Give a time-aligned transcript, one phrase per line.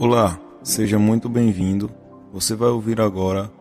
[0.00, 1.90] Olá, seja muito bem-vindo.
[2.32, 3.52] Você vai ouvir agora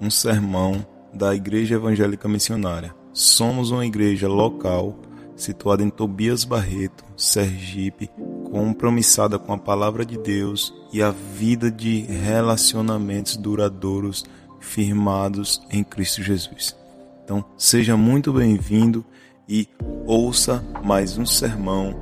[0.00, 2.94] um sermão da Igreja Evangélica Missionária.
[3.12, 4.98] Somos uma igreja local
[5.36, 8.10] situada em Tobias Barreto, Sergipe,
[8.50, 14.24] compromissada com a palavra de Deus e a vida de relacionamentos duradouros
[14.60, 16.74] firmados em Cristo Jesus.
[17.22, 19.04] Então, seja muito bem-vindo
[19.46, 19.68] e
[20.06, 21.94] ouça mais um sermão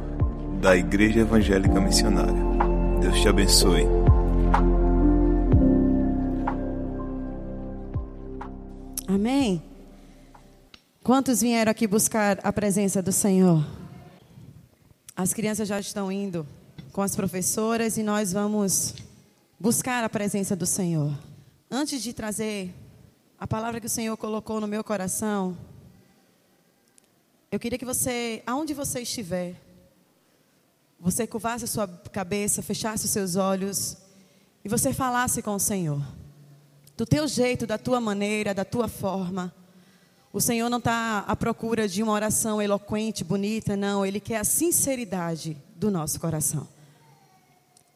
[0.61, 2.70] da Igreja Evangélica Missionária.
[3.01, 3.87] Deus te abençoe.
[9.09, 9.63] Amém.
[11.03, 13.67] Quantos vieram aqui buscar a presença do Senhor?
[15.17, 16.47] As crianças já estão indo
[16.93, 18.95] com as professoras e nós vamos
[19.59, 21.11] buscar a presença do Senhor.
[21.71, 22.75] Antes de trazer
[23.39, 25.57] a palavra que o Senhor colocou no meu coração,
[27.51, 29.55] eu queria que você, aonde você estiver,
[31.01, 33.97] você curvasse a sua cabeça, fechasse os seus olhos
[34.63, 36.03] e você falasse com o Senhor.
[36.95, 39.55] Do teu jeito, da tua maneira, da tua forma.
[40.31, 44.05] O Senhor não está à procura de uma oração eloquente, bonita, não.
[44.05, 46.69] Ele quer a sinceridade do nosso coração.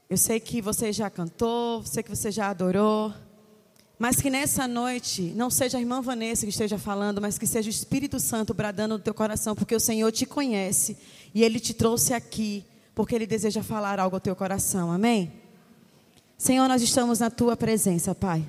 [0.08, 3.12] Eu sei que você já cantou, sei que você já adorou.
[3.98, 7.68] Mas que nessa noite não seja a irmã Vanessa que esteja falando, mas que seja
[7.68, 10.96] o Espírito Santo bradando no teu coração, porque o Senhor te conhece
[11.34, 12.64] e Ele te trouxe aqui
[12.95, 14.92] porque Ele deseja falar algo ao teu coração.
[14.92, 15.33] Amém?
[16.39, 18.47] Senhor, nós estamos na tua presença, Pai.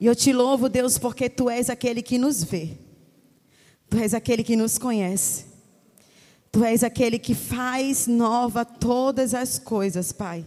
[0.00, 2.76] E eu te louvo, Deus, porque tu és aquele que nos vê.
[3.88, 5.46] Tu és aquele que nos conhece.
[6.50, 10.44] Tu és aquele que faz nova todas as coisas, Pai.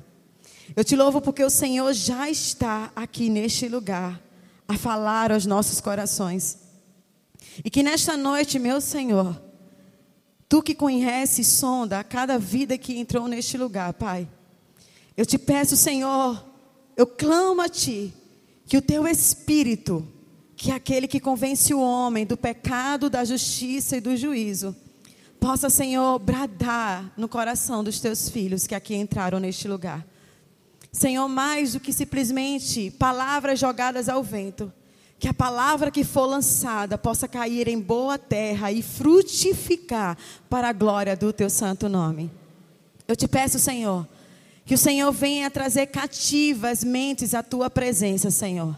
[0.76, 4.22] Eu te louvo porque o Senhor já está aqui neste lugar
[4.68, 6.60] a falar aos nossos corações.
[7.64, 9.42] E que nesta noite, meu Senhor,
[10.50, 14.28] Tu que conhece e sonda a cada vida que entrou neste lugar, Pai.
[15.16, 16.44] Eu te peço, Senhor,
[16.96, 18.14] eu clamo a Ti,
[18.66, 20.08] que o Teu Espírito,
[20.56, 24.76] que é aquele que convence o homem do pecado, da justiça e do juízo,
[25.40, 30.06] possa, Senhor, bradar no coração dos Teus filhos que aqui entraram neste lugar.
[30.92, 34.72] Senhor, mais do que simplesmente palavras jogadas ao vento,
[35.20, 40.18] que a palavra que for lançada possa cair em boa terra e frutificar
[40.50, 42.30] para a glória do teu santo nome.
[43.08, 44.08] Eu te peço, Senhor,
[44.66, 48.78] que o Senhor venha trazer cativas mentes à tua presença, Senhor.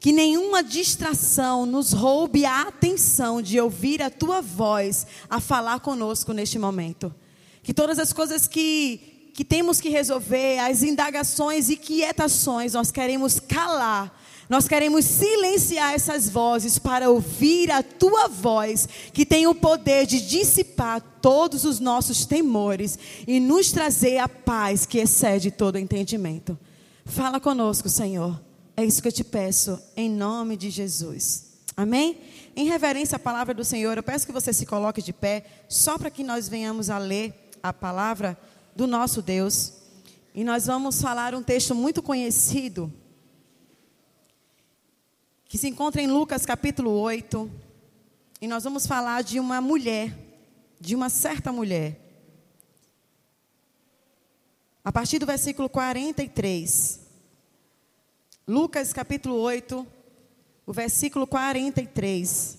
[0.00, 6.32] Que nenhuma distração nos roube a atenção de ouvir a tua voz a falar conosco
[6.32, 7.14] neste momento.
[7.62, 13.40] Que todas as coisas que, que temos que resolver, as indagações e quietações, nós queremos
[13.40, 20.06] calar nós queremos silenciar essas vozes para ouvir a tua voz, que tem o poder
[20.06, 26.58] de dissipar todos os nossos temores e nos trazer a paz que excede todo entendimento.
[27.06, 28.40] Fala conosco, Senhor.
[28.76, 31.54] É isso que eu te peço, em nome de Jesus.
[31.76, 32.18] Amém?
[32.56, 35.96] Em reverência à palavra do Senhor, eu peço que você se coloque de pé, só
[35.98, 38.38] para que nós venhamos a ler a palavra
[38.76, 39.72] do nosso Deus.
[40.34, 42.92] E nós vamos falar um texto muito conhecido
[45.54, 47.48] que se encontra em Lucas capítulo 8.
[48.40, 50.12] E nós vamos falar de uma mulher,
[50.80, 51.96] de uma certa mulher.
[54.84, 57.00] A partir do versículo 43.
[58.48, 59.86] Lucas capítulo 8,
[60.66, 62.58] o versículo 43.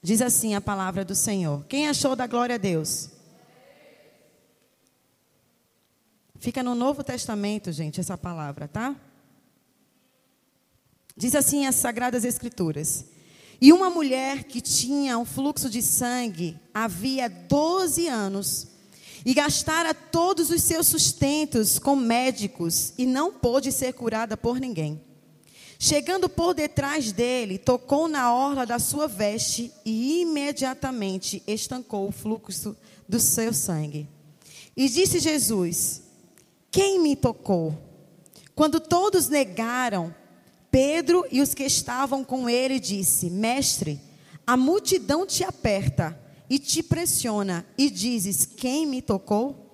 [0.00, 1.62] Diz assim a palavra do Senhor.
[1.66, 3.10] Quem achou da glória a Deus?
[6.36, 8.96] Fica no Novo Testamento, gente, essa palavra, tá?
[11.16, 13.06] Diz assim as Sagradas Escrituras.
[13.58, 18.68] E uma mulher que tinha um fluxo de sangue havia 12 anos
[19.24, 25.00] e gastara todos os seus sustentos com médicos e não pôde ser curada por ninguém.
[25.78, 32.76] Chegando por detrás dele, tocou na orla da sua veste e imediatamente estancou o fluxo
[33.08, 34.08] do seu sangue.
[34.76, 36.02] E disse Jesus:
[36.70, 37.76] Quem me tocou?
[38.54, 40.14] Quando todos negaram,
[40.70, 44.00] Pedro e os que estavam com ele disse: Mestre,
[44.46, 46.18] a multidão te aperta
[46.48, 49.66] e te pressiona e dizes: Quem me tocou?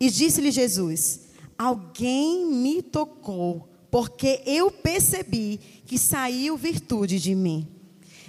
[0.00, 1.20] E disse-lhe Jesus:
[1.56, 7.66] Alguém me tocou, porque eu percebi que saiu virtude de mim.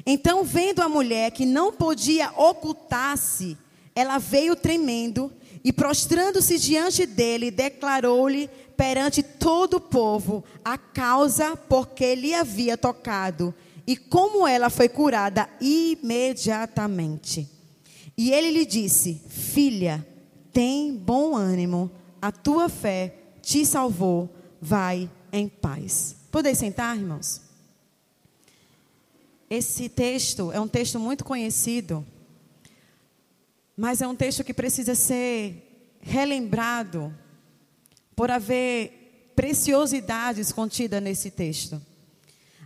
[0.05, 3.57] Então, vendo a mulher que não podia ocultar-se,
[3.93, 5.31] ela veio tremendo
[5.63, 13.53] e, prostrando-se diante dele, declarou-lhe perante todo o povo a causa porque lhe havia tocado
[13.85, 17.45] e como ela foi curada imediatamente.
[18.17, 20.07] E ele lhe disse: Filha,
[20.53, 21.91] tem bom ânimo,
[22.21, 26.15] a tua fé te salvou, vai em paz.
[26.31, 27.41] Podem sentar, irmãos?
[29.49, 32.07] Esse texto é um texto muito conhecido,
[33.75, 37.13] mas é um texto que precisa ser relembrado
[38.19, 41.81] por haver preciosidades contidas nesse texto.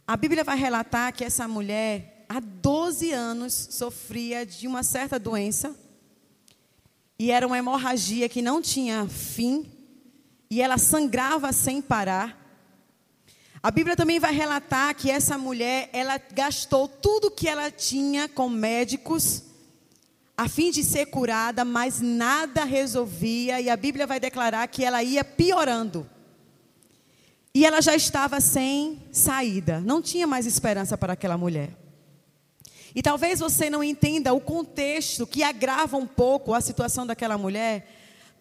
[0.07, 5.75] A Bíblia vai relatar que essa mulher, há 12 anos, sofria de uma certa doença,
[7.19, 9.71] e era uma hemorragia que não tinha fim,
[10.49, 12.35] e ela sangrava sem parar.
[13.61, 18.49] A Bíblia também vai relatar que essa mulher, ela gastou tudo que ela tinha com
[18.49, 19.43] médicos
[20.35, 25.03] a fim de ser curada, mas nada resolvia e a Bíblia vai declarar que ela
[25.03, 26.09] ia piorando.
[27.53, 31.77] E ela já estava sem saída, não tinha mais esperança para aquela mulher.
[32.95, 37.87] E talvez você não entenda o contexto que agrava um pouco a situação daquela mulher,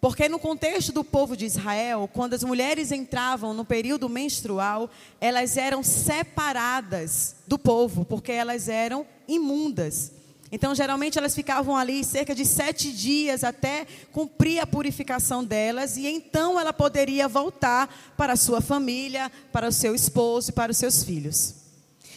[0.01, 4.91] porque no contexto do povo de Israel, quando as mulheres entravam no período menstrual,
[5.21, 10.11] elas eram separadas do povo, porque elas eram imundas.
[10.55, 16.07] Então, geralmente, elas ficavam ali cerca de sete dias até cumprir a purificação delas, e
[16.07, 20.77] então ela poderia voltar para a sua família, para o seu esposo e para os
[20.77, 21.55] seus filhos.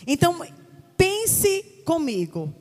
[0.05, 0.45] Então,
[0.97, 2.53] pense comigo: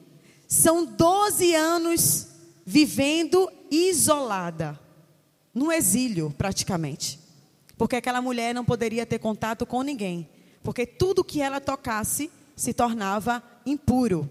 [0.47, 2.29] são 12 anos
[2.65, 4.79] vivendo isolada
[5.53, 7.19] no exílio, praticamente.
[7.77, 10.29] Porque aquela mulher não poderia ter contato com ninguém.
[10.63, 14.31] Porque tudo que ela tocasse se tornava impuro.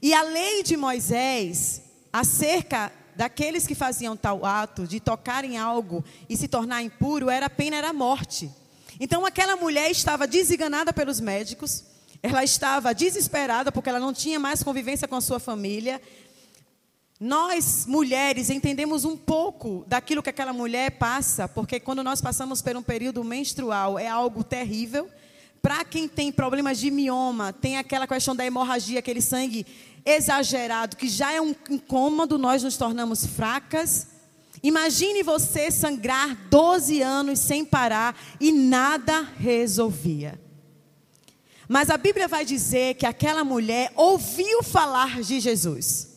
[0.00, 1.82] E a lei de Moisés,
[2.12, 7.48] acerca daqueles que faziam tal ato, de tocar em algo e se tornar impuro, era
[7.48, 8.50] pena era morte.
[9.00, 11.84] Então aquela mulher estava desenganada pelos médicos,
[12.22, 16.00] ela estava desesperada porque ela não tinha mais convivência com a sua família,
[17.18, 22.76] nós, mulheres, entendemos um pouco daquilo que aquela mulher passa, porque quando nós passamos por
[22.76, 25.08] um período menstrual é algo terrível.
[25.66, 29.66] Para quem tem problemas de mioma, tem aquela questão da hemorragia, aquele sangue
[30.04, 34.06] exagerado, que já é um incômodo, nós nos tornamos fracas.
[34.62, 40.40] Imagine você sangrar 12 anos sem parar e nada resolvia.
[41.68, 46.16] Mas a Bíblia vai dizer que aquela mulher ouviu falar de Jesus.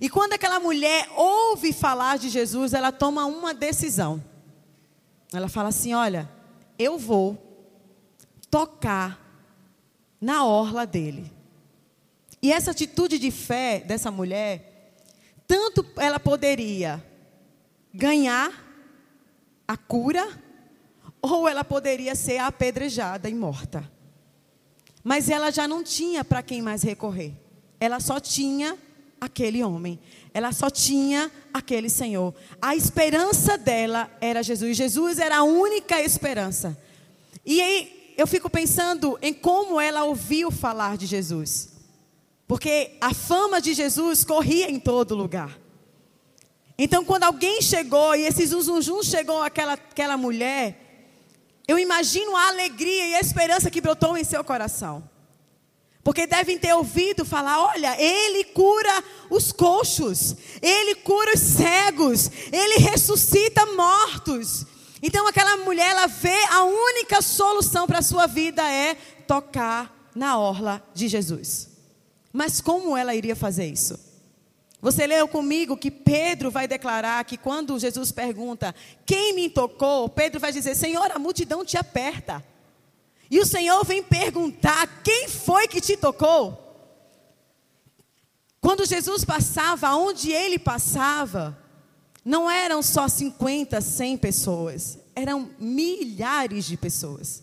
[0.00, 4.20] E quando aquela mulher ouve falar de Jesus, ela toma uma decisão.
[5.32, 6.28] Ela fala assim: Olha,
[6.76, 7.49] eu vou
[8.50, 9.18] tocar
[10.20, 11.30] na orla dele.
[12.42, 14.94] E essa atitude de fé dessa mulher,
[15.46, 17.04] tanto ela poderia
[17.92, 18.50] ganhar
[19.66, 20.26] a cura,
[21.22, 23.90] ou ela poderia ser apedrejada e morta.
[25.04, 27.32] Mas ela já não tinha para quem mais recorrer.
[27.78, 28.76] Ela só tinha
[29.20, 29.98] aquele homem.
[30.32, 32.34] Ela só tinha aquele Senhor.
[32.60, 34.76] A esperança dela era Jesus.
[34.76, 36.76] Jesus era a única esperança.
[37.44, 41.70] E aí eu fico pensando em como ela ouviu falar de Jesus.
[42.46, 45.58] Porque a fama de Jesus corria em todo lugar.
[46.76, 50.90] Então, quando alguém chegou e esse zum, zum chegou àquela, àquela mulher,
[51.68, 55.08] eu imagino a alegria e a esperança que brotou em seu coração.
[56.02, 62.78] Porque devem ter ouvido falar: olha, ele cura os coxos, ele cura os cegos, ele
[62.78, 64.66] ressuscita mortos.
[65.02, 68.94] Então aquela mulher, ela vê a única solução para a sua vida é
[69.26, 71.70] tocar na orla de Jesus.
[72.32, 73.98] Mas como ela iria fazer isso?
[74.82, 80.08] Você leu comigo que Pedro vai declarar que quando Jesus pergunta: Quem me tocou?
[80.08, 82.44] Pedro vai dizer: Senhor, a multidão te aperta.
[83.30, 86.66] E o Senhor vem perguntar: quem foi que te tocou?
[88.60, 91.58] Quando Jesus passava, onde ele passava,
[92.24, 97.42] não eram só 50, 100 pessoas, eram milhares de pessoas.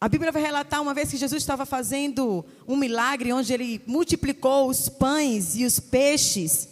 [0.00, 4.68] A Bíblia vai relatar uma vez que Jesus estava fazendo um milagre onde ele multiplicou
[4.68, 6.68] os pães e os peixes.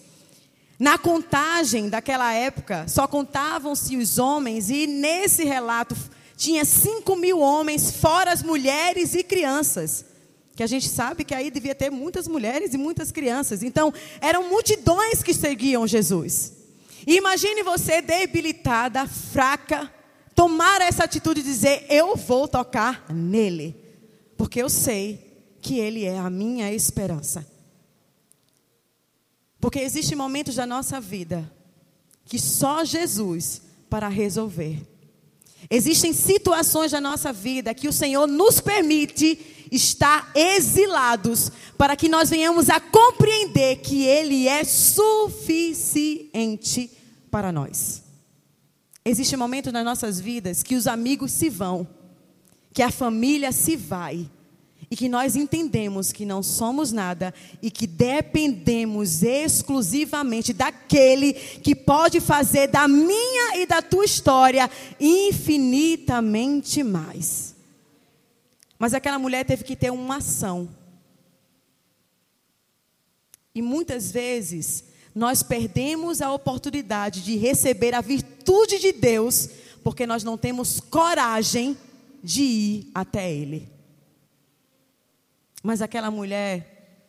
[0.78, 5.96] Na contagem daquela época, só contavam-se os homens, e nesse relato
[6.36, 10.04] tinha 5 mil homens, fora as mulheres e crianças.
[10.54, 13.62] Que a gente sabe que aí devia ter muitas mulheres e muitas crianças.
[13.62, 16.61] Então, eram multidões que seguiam Jesus.
[17.06, 19.92] E imagine você debilitada, fraca,
[20.34, 23.76] tomar essa atitude de dizer: Eu vou tocar nele,
[24.36, 27.46] porque eu sei que ele é a minha esperança.
[29.60, 31.50] Porque existem momentos da nossa vida
[32.24, 34.91] que só Jesus para resolver.
[35.70, 39.38] Existem situações na nossa vida que o Senhor nos permite
[39.70, 45.72] estar exilados para que nós venhamos a compreender que Ele é suficiente
[47.30, 48.02] para nós.
[49.04, 51.88] Existem momentos nas nossas vidas que os amigos se vão,
[52.72, 54.30] que a família se vai,
[54.92, 57.32] e que nós entendemos que não somos nada
[57.62, 64.70] e que dependemos exclusivamente daquele que pode fazer da minha e da tua história
[65.00, 67.54] infinitamente mais.
[68.78, 70.68] Mas aquela mulher teve que ter uma ação.
[73.54, 74.84] E muitas vezes
[75.14, 79.48] nós perdemos a oportunidade de receber a virtude de Deus
[79.82, 81.78] porque nós não temos coragem
[82.22, 83.72] de ir até Ele.
[85.62, 87.08] Mas aquela mulher,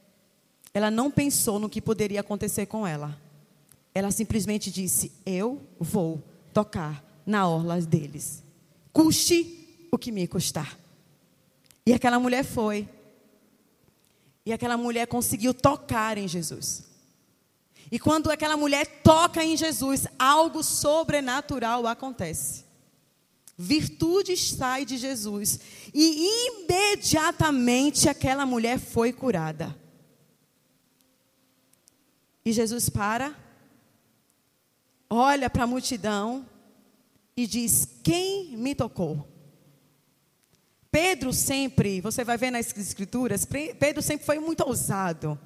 [0.74, 3.20] ela não pensou no que poderia acontecer com ela.
[3.96, 8.44] Ela simplesmente disse: Eu vou tocar na orla deles,
[8.92, 10.78] custe o que me custar.
[11.86, 12.88] E aquela mulher foi.
[14.46, 16.84] E aquela mulher conseguiu tocar em Jesus.
[17.92, 22.63] E quando aquela mulher toca em Jesus, algo sobrenatural acontece.
[23.58, 25.60] Virtude sai de Jesus.
[25.94, 29.78] E imediatamente aquela mulher foi curada.
[32.46, 33.34] E Jesus para,
[35.10, 36.46] olha para a multidão
[37.38, 39.28] e diz: Quem me tocou?
[40.92, 43.46] Pedro sempre, você vai ver nas escrituras,
[43.80, 45.40] Pedro sempre foi muito ousado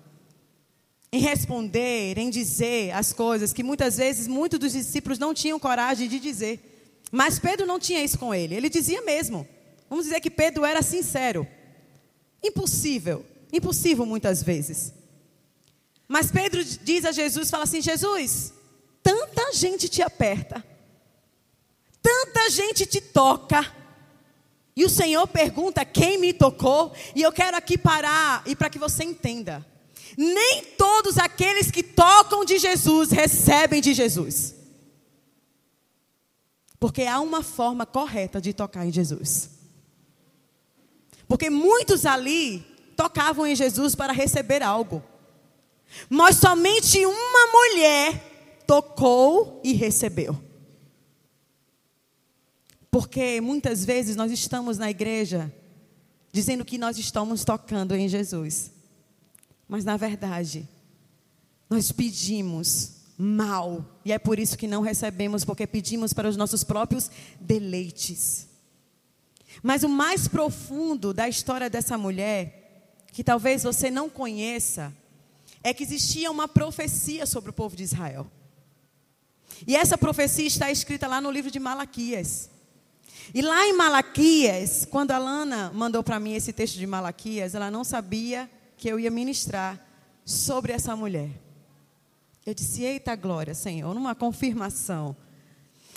[1.11, 6.09] em responder, em dizer as coisas que muitas vezes muitos dos discípulos não tinham coragem
[6.09, 6.76] de dizer.
[7.11, 8.55] Mas Pedro não tinha isso com ele.
[8.55, 9.47] Ele dizia mesmo.
[9.89, 11.47] Vamos dizer que Pedro era sincero.
[12.43, 13.25] Impossível.
[13.51, 14.93] Impossível muitas vezes.
[16.07, 18.53] Mas Pedro diz a Jesus, fala assim: Jesus,
[19.01, 20.63] tanta gente te aperta.
[22.01, 23.73] Tanta gente te toca.
[24.75, 26.93] E o Senhor pergunta quem me tocou.
[27.15, 29.65] E eu quero aqui parar e para que você entenda.
[30.15, 34.56] Nem todos aqueles que tocam de Jesus recebem de Jesus.
[36.79, 39.49] Porque há uma forma correta de tocar em Jesus.
[41.27, 42.59] Porque muitos ali
[42.95, 45.03] tocavam em Jesus para receber algo.
[46.09, 50.37] Mas somente uma mulher tocou e recebeu.
[52.91, 55.53] Porque muitas vezes nós estamos na igreja
[56.31, 58.71] dizendo que nós estamos tocando em Jesus.
[59.67, 60.67] Mas na verdade,
[61.69, 63.83] nós pedimos mal.
[64.05, 67.09] E é por isso que não recebemos, porque pedimos para os nossos próprios
[67.39, 68.47] deleites.
[69.63, 74.93] Mas o mais profundo da história dessa mulher, que talvez você não conheça,
[75.63, 78.27] é que existia uma profecia sobre o povo de Israel.
[79.65, 82.51] E essa profecia está escrita lá no livro de Malaquias.
[83.33, 87.71] E lá em Malaquias, quando a Lana mandou para mim esse texto de Malaquias, ela
[87.71, 89.83] não sabia que eu ia ministrar
[90.23, 91.46] sobre essa mulher.
[92.47, 95.13] Eu disse: Eita glória, Senhor, numa confirmação.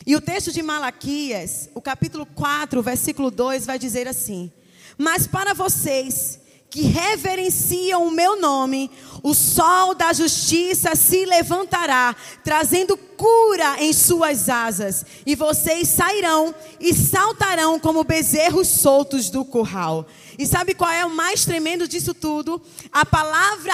[0.05, 4.51] E o texto de Malaquias, o capítulo 4, versículo 2, vai dizer assim:
[4.99, 8.91] Mas para vocês que reverenciam o meu nome,
[9.23, 16.93] o sol da justiça se levantará, trazendo cura em suas asas, e vocês sairão e
[16.93, 20.05] saltarão como bezerros soltos do curral.
[20.37, 22.61] E sabe qual é o mais tremendo disso tudo?
[22.91, 23.73] A palavra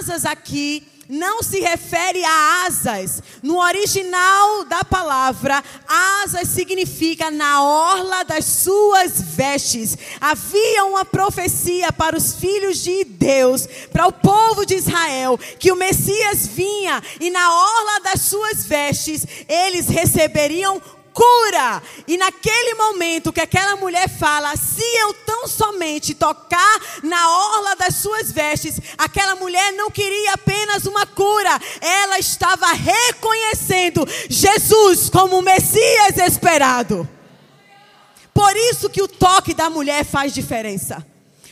[0.00, 3.22] asas aqui não se refere a asas.
[3.42, 9.96] No original da palavra, asas significa na orla das suas vestes.
[10.20, 15.76] Havia uma profecia para os filhos de Deus, para o povo de Israel, que o
[15.76, 20.80] Messias vinha e na orla das suas vestes eles receberiam
[21.18, 21.82] cura.
[22.06, 27.96] E naquele momento que aquela mulher fala, se eu tão somente tocar na orla das
[27.96, 35.42] suas vestes, aquela mulher não queria apenas uma cura, ela estava reconhecendo Jesus como o
[35.42, 37.08] Messias esperado.
[38.32, 41.04] Por isso que o toque da mulher faz diferença.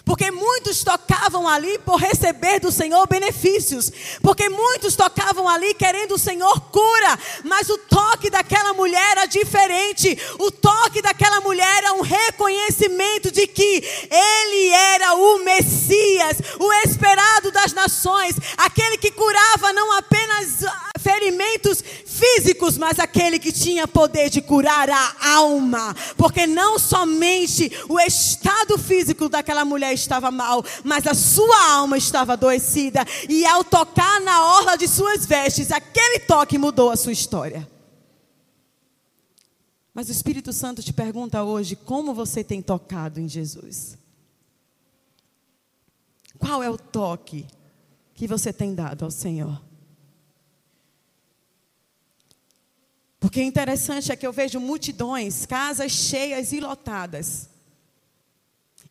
[0.06, 3.90] Porque muitos tocavam ali por receber do Senhor benefícios.
[4.22, 7.18] Porque muitos tocavam ali querendo o Senhor cura.
[7.42, 10.16] Mas o toque daquela mulher era diferente.
[10.38, 17.50] O toque daquela mulher era um reconhecimento de que ele era o Messias, o esperado
[17.50, 20.64] das nações, aquele que curava não apenas
[21.00, 25.94] ferimentos físicos, mas aquele que tinha poder de curar a alma.
[26.16, 32.34] Porque não somente o estado físico daquela mulher estava mal, mas a sua alma estava
[32.34, 33.04] adoecida.
[33.28, 37.68] E ao tocar na orla de suas vestes, aquele toque mudou a sua história.
[39.92, 43.98] Mas o Espírito Santo te pergunta hoje como você tem tocado em Jesus.
[46.38, 47.46] Qual é o toque
[48.14, 49.60] que você tem dado ao Senhor?
[53.36, 57.50] que é interessante é que eu vejo multidões, casas cheias e lotadas.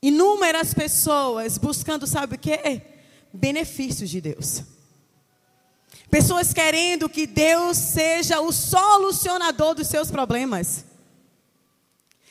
[0.05, 2.79] Inúmeras pessoas buscando, sabe o que?
[3.33, 4.61] Benefícios de Deus.
[6.11, 10.85] Pessoas querendo que Deus seja o solucionador dos seus problemas.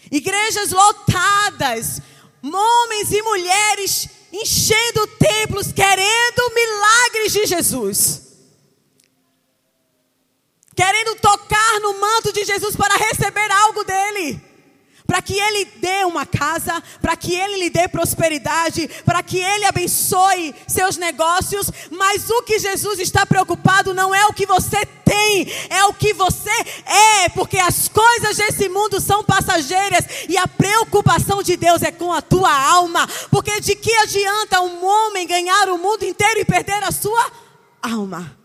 [0.09, 2.01] Igrejas lotadas,
[2.45, 8.23] homens e mulheres enchendo templos, querendo milagres de Jesus.
[10.77, 14.54] Querendo tocar no manto de Jesus para receber algo dele
[15.07, 19.67] para que Ele dê uma casa, para que Ele lhe dê prosperidade, para que Ele
[19.67, 25.47] abençoe seus negócios, mas o que Jesus está preocupado não é o que você tem,
[25.69, 26.51] é o que você
[26.87, 32.13] é, porque as coisas desse mundo são passageiras e a preocupação de Deus é com
[32.13, 36.83] a tua alma, porque de que adianta um homem ganhar o mundo inteiro e perder
[36.83, 37.31] a sua
[37.83, 38.39] alma?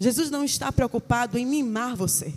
[0.00, 2.32] Jesus não está preocupado em mimar você.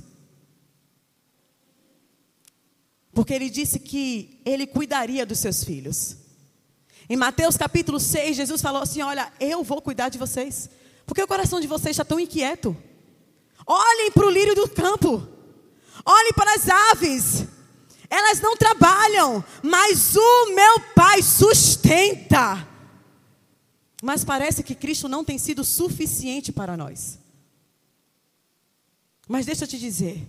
[3.14, 6.18] Porque ele disse que ele cuidaria dos seus filhos.
[7.10, 10.70] Em Mateus capítulo 6, Jesus falou assim: Olha, eu vou cuidar de vocês.
[11.06, 12.76] Porque o coração de vocês está tão inquieto.
[13.68, 15.28] Olhem para o lírio do campo.
[16.06, 17.46] Olhem para as aves.
[18.10, 22.68] Elas não trabalham, mas o meu Pai sustenta.
[24.02, 27.20] Mas parece que Cristo não tem sido suficiente para nós.
[29.28, 30.28] Mas deixa eu te dizer,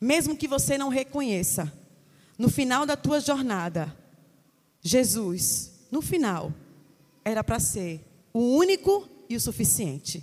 [0.00, 1.70] mesmo que você não reconheça,
[2.38, 3.94] no final da tua jornada,
[4.80, 6.52] Jesus, no final,
[7.24, 10.22] era para ser o único e o suficiente.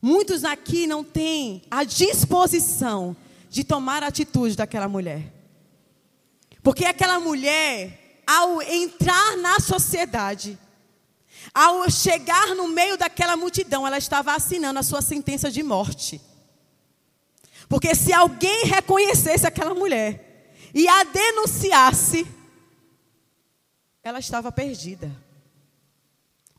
[0.00, 3.16] Muitos aqui não têm a disposição
[3.50, 5.32] de tomar a atitude daquela mulher.
[6.62, 10.58] Porque aquela mulher, ao entrar na sociedade,
[11.54, 16.20] ao chegar no meio daquela multidão, ela estava assinando a sua sentença de morte.
[17.68, 22.26] Porque se alguém reconhecesse aquela mulher e a denunciasse,
[24.02, 25.10] ela estava perdida.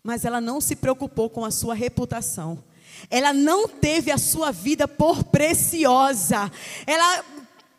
[0.04, 2.63] Mas ela não se preocupou com a sua reputação.
[3.10, 6.52] Ela não teve a sua vida por preciosa.
[6.86, 7.24] Ela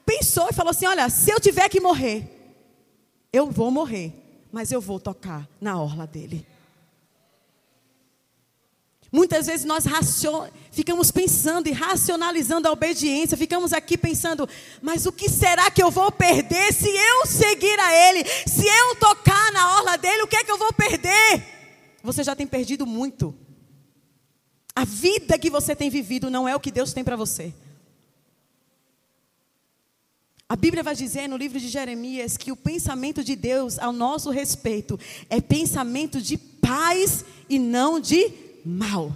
[0.05, 2.29] pensou e falou assim: Olha, se eu tiver que morrer,
[3.33, 4.13] eu vou morrer,
[4.51, 6.47] mas eu vou tocar na orla dele.
[9.13, 9.85] Muitas vezes nós
[10.71, 14.49] ficamos pensando e racionalizando a obediência, ficamos aqui pensando,
[14.81, 18.25] mas o que será que eu vou perder se eu seguir a Ele?
[18.47, 21.45] Se eu tocar na orla dele, o que é que eu vou perder?
[22.05, 23.35] Você já tem perdido muito.
[24.77, 27.53] A vida que você tem vivido não é o que Deus tem para você.
[30.49, 34.31] A Bíblia vai dizer no livro de Jeremias que o pensamento de Deus ao nosso
[34.31, 39.13] respeito é pensamento de paz e não de mal.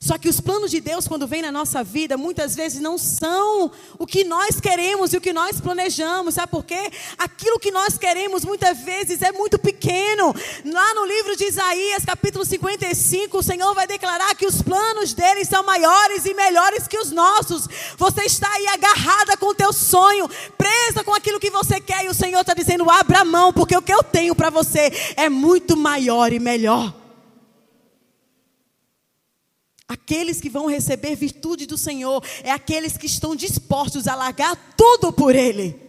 [0.00, 3.70] Só que os planos de Deus, quando vêm na nossa vida, muitas vezes não são
[3.98, 6.90] o que nós queremos e o que nós planejamos, sabe por quê?
[7.18, 10.32] Aquilo que nós queremos muitas vezes é muito pequeno.
[10.64, 15.44] Lá no livro de Isaías, capítulo 55, o Senhor vai declarar que os planos dele
[15.44, 17.66] são maiores e melhores que os nossos.
[17.96, 22.08] Você está aí agarrada com o teu sonho, presa com aquilo que você quer, e
[22.08, 25.76] o Senhor está dizendo: abra mão, porque o que eu tenho para você é muito
[25.76, 26.97] maior e melhor.
[29.88, 35.10] Aqueles que vão receber virtude do Senhor é aqueles que estão dispostos a largar tudo
[35.10, 35.88] por Ele.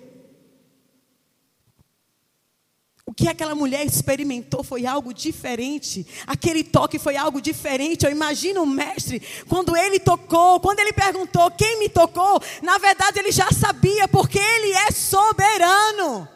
[3.06, 6.06] O que aquela mulher experimentou foi algo diferente.
[6.28, 8.06] Aquele toque foi algo diferente.
[8.06, 13.18] Eu imagino o mestre, quando ele tocou, quando ele perguntou quem me tocou, na verdade
[13.18, 16.30] ele já sabia, porque ele é soberano.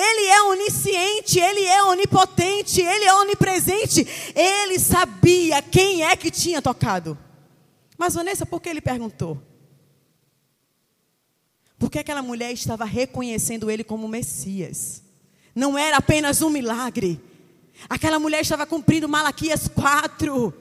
[0.00, 4.06] Ele é onisciente, ele é onipotente, ele é onipresente.
[4.32, 7.18] Ele sabia quem é que tinha tocado.
[7.96, 9.42] Mas Vanessa, por que ele perguntou?
[11.80, 15.02] Porque aquela mulher estava reconhecendo ele como Messias.
[15.52, 17.20] Não era apenas um milagre.
[17.88, 20.54] Aquela mulher estava cumprindo Malaquias 4.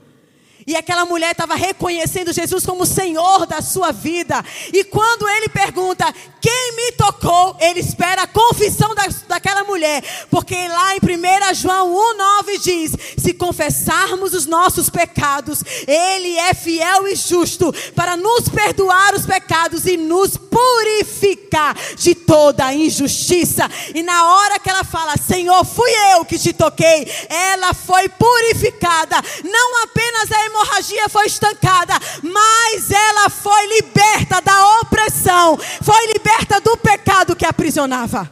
[0.68, 4.44] E aquela mulher estava reconhecendo Jesus como Senhor da sua vida.
[4.74, 7.56] E quando ele pergunta, quem me tocou?
[7.60, 10.04] Ele espera a confissão da, daquela mulher.
[10.30, 17.08] Porque lá em 1 João 1,9 diz: Se confessarmos os nossos pecados, Ele é fiel
[17.08, 23.70] e justo para nos perdoar os pecados e nos purificar de toda a injustiça.
[23.96, 29.16] E na hora que ela fala, Senhor, fui eu que te toquei, ela foi purificada.
[29.44, 31.94] Não apenas a hemorragia foi estancada,
[32.24, 38.32] mas ela foi liberta da opressão, foi liberta do pecado que aprisionava.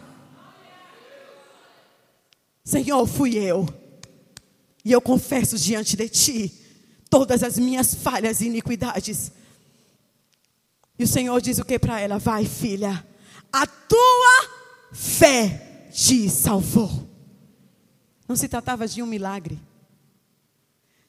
[2.63, 3.67] Senhor, fui eu.
[4.83, 6.53] E eu confesso diante de ti
[7.09, 9.31] todas as minhas falhas e iniquidades.
[10.97, 12.17] E o Senhor diz o que para ela?
[12.17, 13.05] Vai, filha,
[13.51, 14.49] a tua
[14.91, 17.07] fé te salvou.
[18.27, 19.59] Não se tratava de um milagre.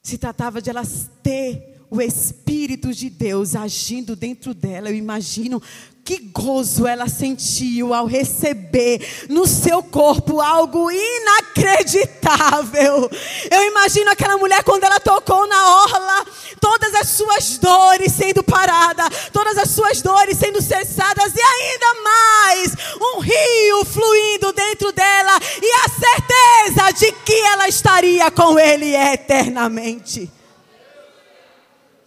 [0.06, 0.84] Se tratava de ela
[1.20, 4.88] ter o Espírito de Deus agindo dentro dela.
[4.88, 5.60] Eu imagino
[6.06, 13.10] que gozo ela sentiu ao receber no seu corpo algo inacreditável.
[13.50, 16.24] Eu imagino aquela mulher quando ela tocou na orla,
[16.60, 22.72] todas as suas dores sendo paradas, todas as suas dores sendo cessadas e ainda mais
[23.02, 30.30] um rio fluindo dentro dela e a certeza de que ela estaria com ele eternamente.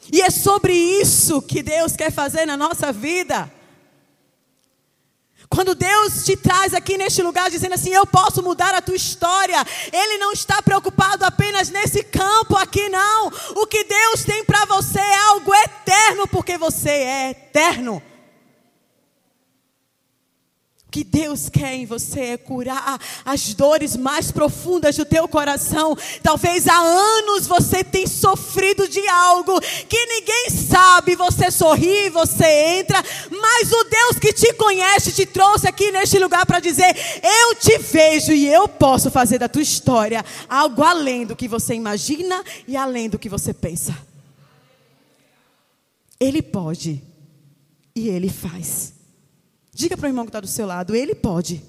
[0.09, 3.58] E é sobre isso que Deus quer fazer na nossa vida.
[5.59, 9.61] Quando Deus te traz aqui neste lugar dizendo assim: Eu posso mudar a tua história,
[9.91, 13.27] Ele não está preocupado apenas nesse campo aqui, não.
[13.57, 18.01] O que Deus tem para você é algo eterno, porque você é eterno.
[20.91, 25.95] Que Deus quer em você é curar as dores mais profundas do teu coração.
[26.23, 31.15] Talvez há anos você tem sofrido de algo que ninguém sabe.
[31.15, 36.43] Você sorri, você entra, mas o Deus que te conhece te trouxe aqui neste lugar
[36.45, 41.35] para dizer: Eu te vejo e eu posso fazer da tua história algo além do
[41.35, 43.95] que você imagina e além do que você pensa.
[46.19, 47.01] Ele pode
[47.95, 48.98] e ele faz.
[49.79, 51.63] Diga para o irmão que está do seu lado: Ele pode.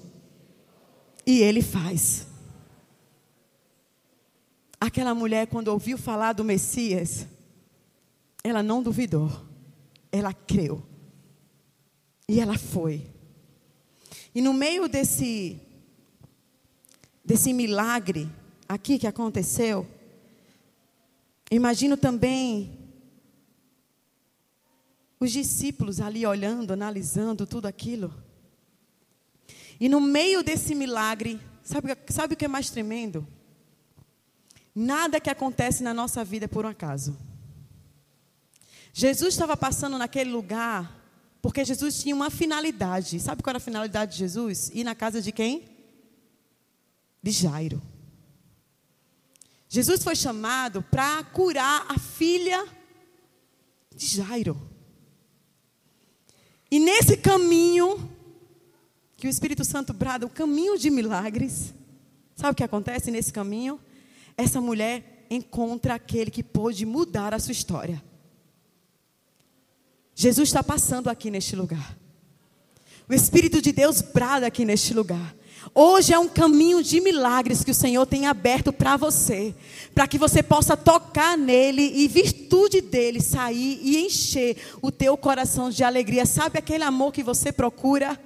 [1.25, 2.27] E Ele faz.
[4.77, 7.25] Aquela mulher, quando ouviu falar do Messias,
[8.43, 9.31] ela não duvidou.
[10.11, 10.83] Ela creu.
[12.27, 13.07] E ela foi.
[14.35, 15.57] E no meio desse,
[17.23, 18.29] desse milagre
[18.67, 19.87] aqui que aconteceu,
[21.49, 22.77] imagino também
[25.21, 28.11] os discípulos ali olhando, analisando tudo aquilo.
[29.79, 33.27] E no meio desse milagre, sabe, sabe o que é mais tremendo?
[34.73, 37.15] Nada que acontece na nossa vida é por um acaso.
[38.91, 40.99] Jesus estava passando naquele lugar
[41.39, 43.19] porque Jesus tinha uma finalidade.
[43.19, 44.71] Sabe qual era a finalidade de Jesus?
[44.73, 45.69] Ir na casa de quem?
[47.21, 47.79] De Jairo.
[49.69, 52.67] Jesus foi chamado para curar a filha
[53.95, 54.70] de Jairo.
[56.71, 58.09] E nesse caminho,
[59.17, 61.73] que o Espírito Santo brada, o caminho de milagres,
[62.35, 63.77] sabe o que acontece nesse caminho?
[64.37, 68.01] Essa mulher encontra aquele que pôde mudar a sua história.
[70.15, 71.97] Jesus está passando aqui neste lugar.
[73.09, 75.35] O Espírito de Deus brada aqui neste lugar.
[75.73, 79.55] Hoje é um caminho de milagres que o Senhor tem aberto para você,
[79.95, 85.69] para que você possa tocar nele e virtude dele sair e encher o teu coração
[85.69, 86.25] de alegria.
[86.25, 88.19] Sabe aquele amor que você procura?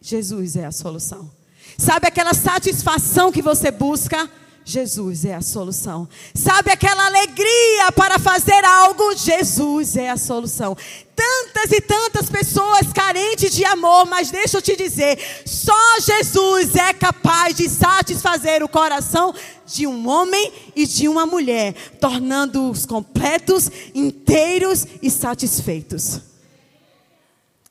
[0.00, 1.30] Jesus é a solução.
[1.78, 4.28] Sabe aquela satisfação que você busca?
[4.70, 6.08] Jesus é a solução.
[6.32, 9.16] Sabe aquela alegria para fazer algo?
[9.16, 10.76] Jesus é a solução.
[11.16, 16.92] Tantas e tantas pessoas carentes de amor, mas deixa eu te dizer, só Jesus é
[16.92, 19.34] capaz de satisfazer o coração
[19.66, 26.29] de um homem e de uma mulher, tornando-os completos, inteiros e satisfeitos.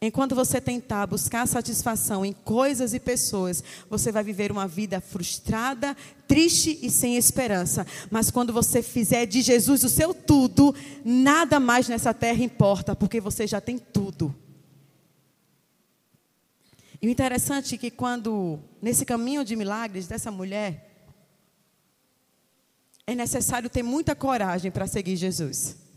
[0.01, 5.95] Enquanto você tentar buscar satisfação em coisas e pessoas, você vai viver uma vida frustrada,
[6.25, 7.85] triste e sem esperança.
[8.09, 13.19] Mas quando você fizer de Jesus o seu tudo, nada mais nessa terra importa, porque
[13.19, 14.33] você já tem tudo.
[17.01, 21.11] E o interessante é que quando, nesse caminho de milagres dessa mulher,
[23.05, 25.88] é necessário ter muita coragem para seguir Jesus.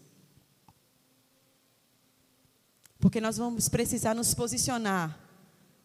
[3.03, 5.19] Porque nós vamos precisar nos posicionar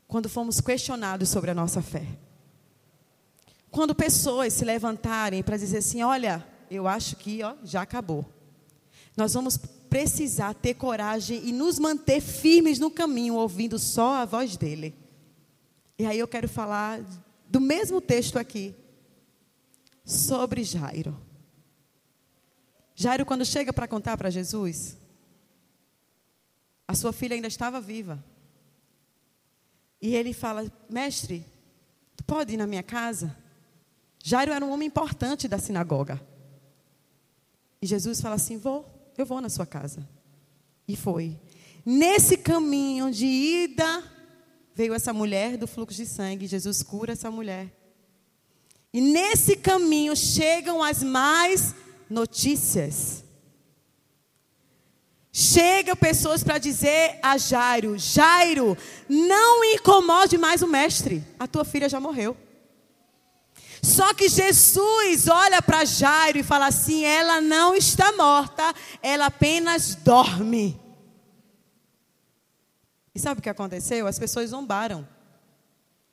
[0.07, 2.05] quando formos questionados sobre a nossa fé.
[3.71, 8.23] Quando pessoas se levantarem para dizer assim: olha, eu acho que ó, já acabou.
[9.17, 14.55] Nós vamos precisar ter coragem e nos manter firmes no caminho, ouvindo só a voz
[14.55, 14.95] dele.
[15.97, 17.01] E aí eu quero falar
[17.49, 18.75] do mesmo texto aqui,
[20.05, 21.19] sobre Jairo.
[22.93, 24.97] Jairo, quando chega para contar para Jesus,
[26.87, 28.23] a sua filha ainda estava viva.
[30.01, 31.45] E ele fala: Mestre,
[32.15, 33.35] tu pode ir na minha casa?
[34.23, 36.21] Jairo era um homem importante da sinagoga.
[37.81, 38.85] E Jesus fala assim: Vou,
[39.17, 40.07] eu vou na sua casa.
[40.87, 41.37] E foi.
[41.85, 44.03] Nesse caminho de ida,
[44.73, 46.47] veio essa mulher do fluxo de sangue.
[46.47, 47.73] Jesus cura essa mulher.
[48.93, 51.75] E nesse caminho chegam as mais
[52.09, 53.23] notícias.
[55.39, 58.75] Chegam pessoas para dizer a Jairo: Jairo,
[59.07, 62.35] não incomode mais o mestre, a tua filha já morreu.
[63.79, 69.93] Só que Jesus olha para Jairo e fala assim: ela não está morta, ela apenas
[69.93, 70.81] dorme.
[73.13, 74.07] E sabe o que aconteceu?
[74.07, 75.07] As pessoas zombaram.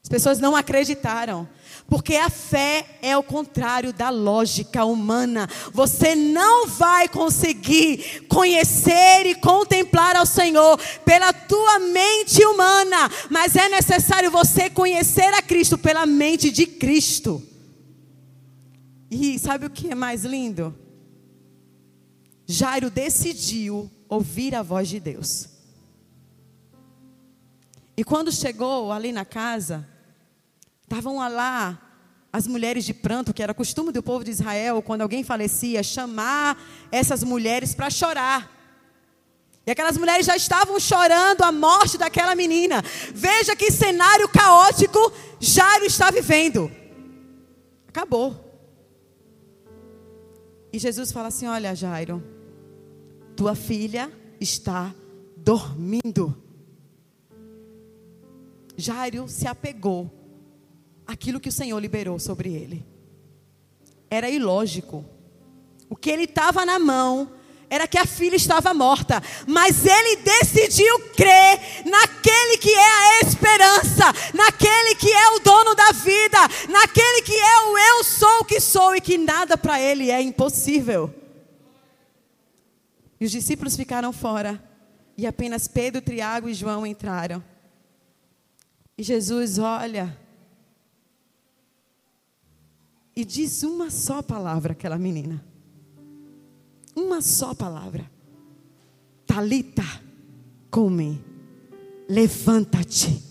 [0.02, 1.48] As pessoas não acreditaram.
[1.88, 5.48] Porque a fé é o contrário da lógica humana.
[5.72, 13.68] Você não vai conseguir conhecer e contemplar ao Senhor pela tua mente humana, mas é
[13.68, 17.42] necessário você conhecer a Cristo pela mente de Cristo.
[19.10, 20.74] E sabe o que é mais lindo?
[22.46, 25.48] Jairo decidiu ouvir a voz de Deus.
[27.96, 29.86] E quando chegou ali na casa,
[30.84, 31.80] estavam lá
[32.32, 36.60] as mulheres de pranto, que era costume do povo de Israel, quando alguém falecia, chamar
[36.90, 38.50] essas mulheres para chorar.
[39.66, 42.82] E aquelas mulheres já estavam chorando a morte daquela menina.
[43.14, 46.70] Veja que cenário caótico Jairo está vivendo.
[47.88, 48.44] Acabou.
[50.72, 52.22] E Jesus fala assim: Olha, Jairo,
[53.36, 54.92] tua filha está
[55.36, 56.36] dormindo.
[58.76, 60.23] Jairo se apegou
[61.06, 62.84] àquilo que o Senhor liberou sobre ele.
[64.10, 65.04] Era ilógico.
[65.88, 67.30] O que ele estava na mão
[67.68, 74.04] era que a filha estava morta, mas ele decidiu crer naquele que é a esperança,
[74.32, 76.38] naquele que é o dono da vida,
[76.68, 80.20] naquele que é o eu sou o que sou e que nada para ele é
[80.20, 81.12] impossível.
[83.20, 84.62] E os discípulos ficaram fora,
[85.16, 87.42] e apenas Pedro, Tiago e João entraram.
[88.96, 90.16] E Jesus olha
[93.16, 95.44] e diz uma só palavra àquela menina.
[96.96, 98.10] Uma só palavra.
[99.26, 99.84] Talita,
[100.70, 101.20] come,
[102.08, 103.22] levanta-te.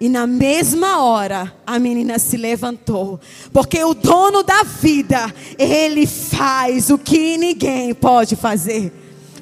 [0.00, 3.20] E na mesma hora a menina se levantou,
[3.52, 8.92] porque o dono da vida, ele faz o que ninguém pode fazer.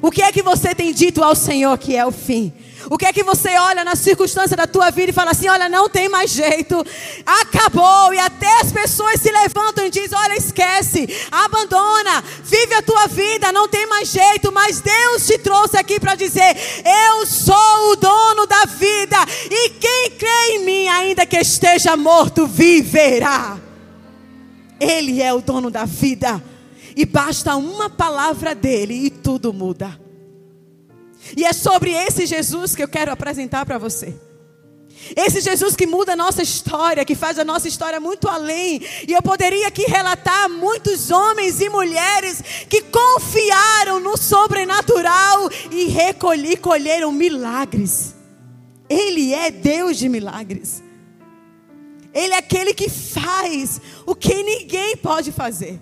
[0.01, 2.51] O que é que você tem dito ao Senhor que é o fim?
[2.89, 5.69] O que é que você olha na circunstância da tua vida e fala assim: olha,
[5.69, 6.83] não tem mais jeito,
[7.23, 8.11] acabou.
[8.13, 13.51] E até as pessoas se levantam e dizem: olha, esquece, abandona, vive a tua vida,
[13.51, 14.51] não tem mais jeito.
[14.51, 19.17] Mas Deus te trouxe aqui para dizer: eu sou o dono da vida,
[19.51, 23.59] e quem crê em mim, ainda que esteja morto, viverá.
[24.79, 26.43] Ele é o dono da vida.
[26.95, 30.08] E basta uma palavra dele e tudo muda.
[31.35, 34.13] E é sobre esse Jesus que eu quero apresentar para você.
[35.15, 38.81] Esse Jesus que muda a nossa história, que faz a nossa história muito além.
[39.07, 46.57] E eu poderia aqui relatar muitos homens e mulheres que confiaram no sobrenatural e recolhi,
[46.57, 48.15] colheram milagres.
[48.89, 50.83] Ele é Deus de milagres.
[52.13, 55.79] Ele é aquele que faz o que ninguém pode fazer.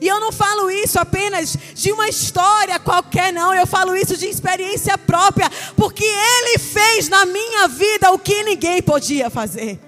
[0.00, 3.54] E eu não falo isso apenas de uma história qualquer, não.
[3.54, 8.82] Eu falo isso de experiência própria, porque Ele fez na minha vida o que ninguém
[8.82, 9.80] podia fazer.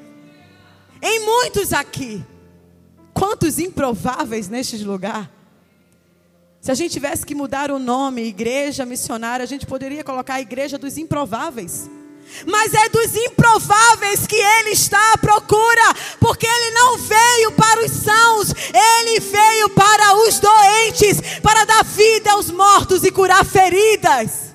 [1.02, 2.24] Em muitos aqui,
[3.12, 5.30] quantos improváveis neste lugar.
[6.60, 10.40] Se a gente tivesse que mudar o nome, igreja missionária, a gente poderia colocar a
[10.40, 11.88] igreja dos improváveis
[12.44, 17.92] mas é dos improváveis que ele está à procura, porque ele não veio para os
[17.92, 24.54] sãos, ele veio para os doentes, para dar vida aos mortos e curar feridas.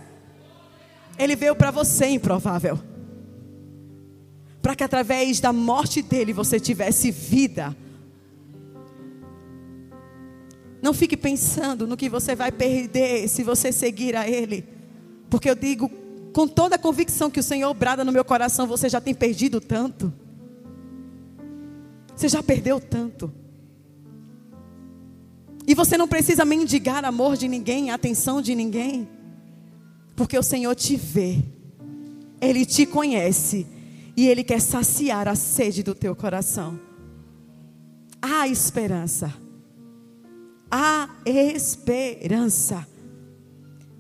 [1.17, 2.79] Ele veio para você, improvável,
[4.61, 7.75] para que através da morte dele você tivesse vida.
[10.81, 14.67] Não fique pensando no que você vai perder se você seguir a Ele,
[15.29, 16.00] porque eu digo
[16.33, 19.59] com toda a convicção que o Senhor brada no meu coração, você já tem perdido
[19.59, 20.13] tanto.
[22.15, 23.31] Você já perdeu tanto.
[25.67, 29.07] E você não precisa mendigar amor de ninguém, atenção de ninguém,
[30.15, 31.43] porque o Senhor te vê,
[32.39, 33.67] Ele te conhece
[34.17, 36.79] e Ele quer saciar a sede do teu coração.
[38.21, 39.33] Há esperança,
[40.69, 42.87] há esperança.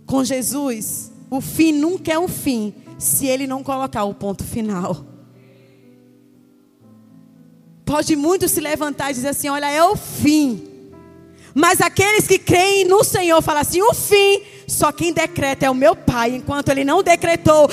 [0.05, 5.05] Com Jesus, o fim nunca é um fim se ele não colocar o ponto final.
[7.85, 10.67] Pode muito se levantar e dizer assim: olha, é o fim.
[11.53, 15.75] Mas aqueles que creem no Senhor falam assim: o fim, só quem decreta é o
[15.75, 16.35] meu Pai.
[16.35, 17.69] Enquanto Ele não decretou,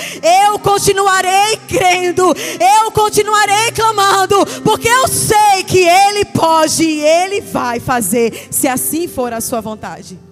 [0.47, 2.33] eu continuarei crendo,
[2.83, 9.09] eu continuarei clamando, porque eu sei que Ele pode e Ele vai fazer, se assim
[9.09, 10.28] for a Sua vontade.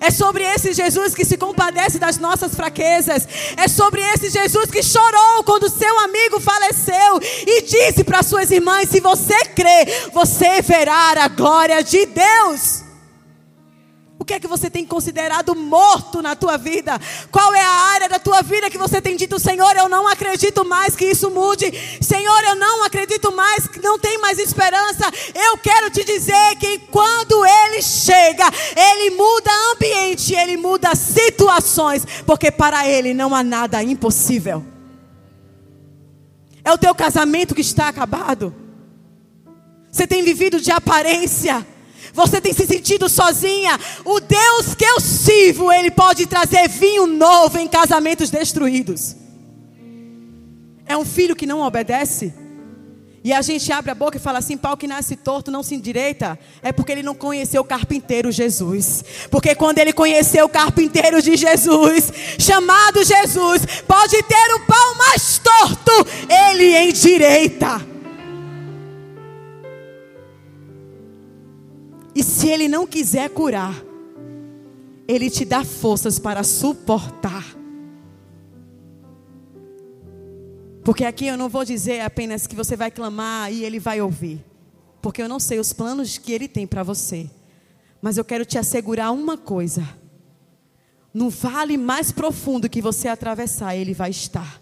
[0.00, 3.26] É sobre esse Jesus que se compadece das nossas fraquezas.
[3.56, 8.88] É sobre esse Jesus que chorou quando seu amigo faleceu e disse para suas irmãs:
[8.88, 12.87] Se você crê, você verá a glória de Deus.
[14.28, 17.00] Que é que você tem considerado morto na tua vida?
[17.30, 20.66] Qual é a área da tua vida que você tem dito, Senhor, eu não acredito
[20.66, 21.72] mais que isso mude.
[21.98, 25.10] Senhor, eu não acredito mais não tem mais esperança.
[25.34, 28.44] Eu quero te dizer que quando ele chega,
[28.76, 34.62] ele muda ambiente, ele muda situações, porque para ele não há nada impossível.
[36.62, 38.54] É o teu casamento que está acabado.
[39.90, 41.66] Você tem vivido de aparência.
[42.12, 43.78] Você tem se sentido sozinha.
[44.04, 49.16] O Deus que eu sirvo, Ele pode trazer vinho novo em casamentos destruídos.
[50.86, 52.32] É um filho que não obedece.
[53.22, 55.74] E a gente abre a boca e fala assim: pau que nasce torto não se
[55.74, 56.38] endireita.
[56.62, 59.04] É porque ele não conheceu o carpinteiro Jesus.
[59.30, 65.38] Porque quando ele conheceu o carpinteiro de Jesus, chamado Jesus, pode ter o pau mais
[65.38, 65.92] torto,
[66.28, 67.97] ele endireita.
[72.18, 73.80] E se Ele não quiser curar,
[75.06, 77.44] Ele te dá forças para suportar.
[80.82, 84.44] Porque aqui eu não vou dizer apenas que você vai clamar e Ele vai ouvir.
[85.00, 87.30] Porque eu não sei os planos que Ele tem para você.
[88.02, 89.88] Mas eu quero te assegurar uma coisa:
[91.14, 94.60] no vale mais profundo que você atravessar, Ele vai estar.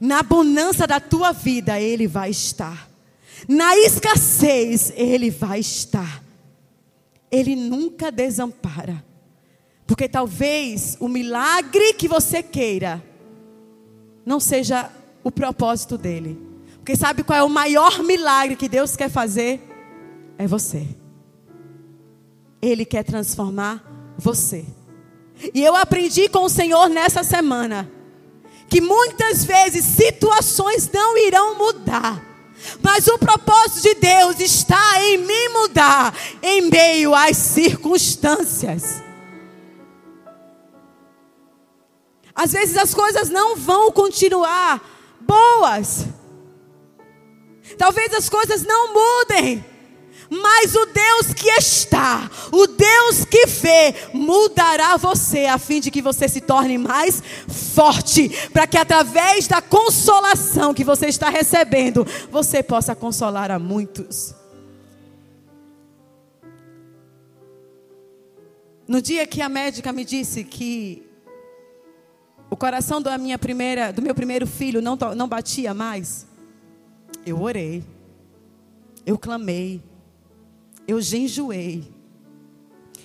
[0.00, 2.95] Na bonança da tua vida, Ele vai estar.
[3.48, 6.22] Na escassez, Ele vai estar.
[7.30, 9.04] Ele nunca desampara.
[9.86, 13.02] Porque talvez o milagre que você queira
[14.24, 14.90] não seja
[15.22, 16.40] o propósito dele.
[16.76, 19.60] Porque sabe qual é o maior milagre que Deus quer fazer?
[20.38, 20.86] É você.
[22.60, 23.84] Ele quer transformar
[24.18, 24.64] você.
[25.54, 27.90] E eu aprendi com o Senhor nessa semana
[28.68, 32.35] que muitas vezes situações não irão mudar
[32.82, 39.02] mas o propósito de Deus está em me mudar em meio às circunstâncias.
[42.34, 44.80] Às vezes as coisas não vão continuar
[45.20, 46.06] boas.
[47.78, 49.64] Talvez as coisas não mudem.
[50.30, 56.02] Mas o Deus que está, o Deus que vê, mudará você a fim de que
[56.02, 62.62] você se torne mais forte, para que através da consolação que você está recebendo, você
[62.62, 64.34] possa consolar a muitos.
[68.88, 71.04] No dia que a médica me disse que
[72.48, 76.26] o coração da minha primeira, do meu primeiro filho não, não batia mais,
[77.24, 77.82] eu orei,
[79.04, 79.82] eu clamei,
[80.86, 81.92] eu genjoei.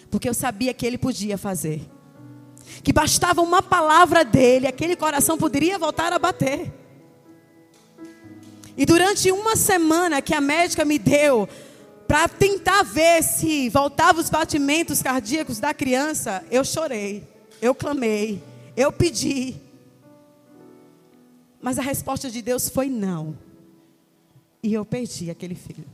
[0.10, 1.82] Porque eu sabia que ele podia fazer.
[2.84, 6.72] Que bastava uma palavra dele, aquele coração poderia voltar a bater.
[8.78, 11.48] E durante uma semana que a médica me deu
[12.08, 17.28] para tentar ver se voltava os batimentos cardíacos da criança, eu chorei,
[17.62, 18.42] eu clamei,
[18.76, 19.56] eu pedi.
[21.62, 23.38] Mas a resposta de Deus foi não.
[24.64, 25.86] E eu perdi aquele filho.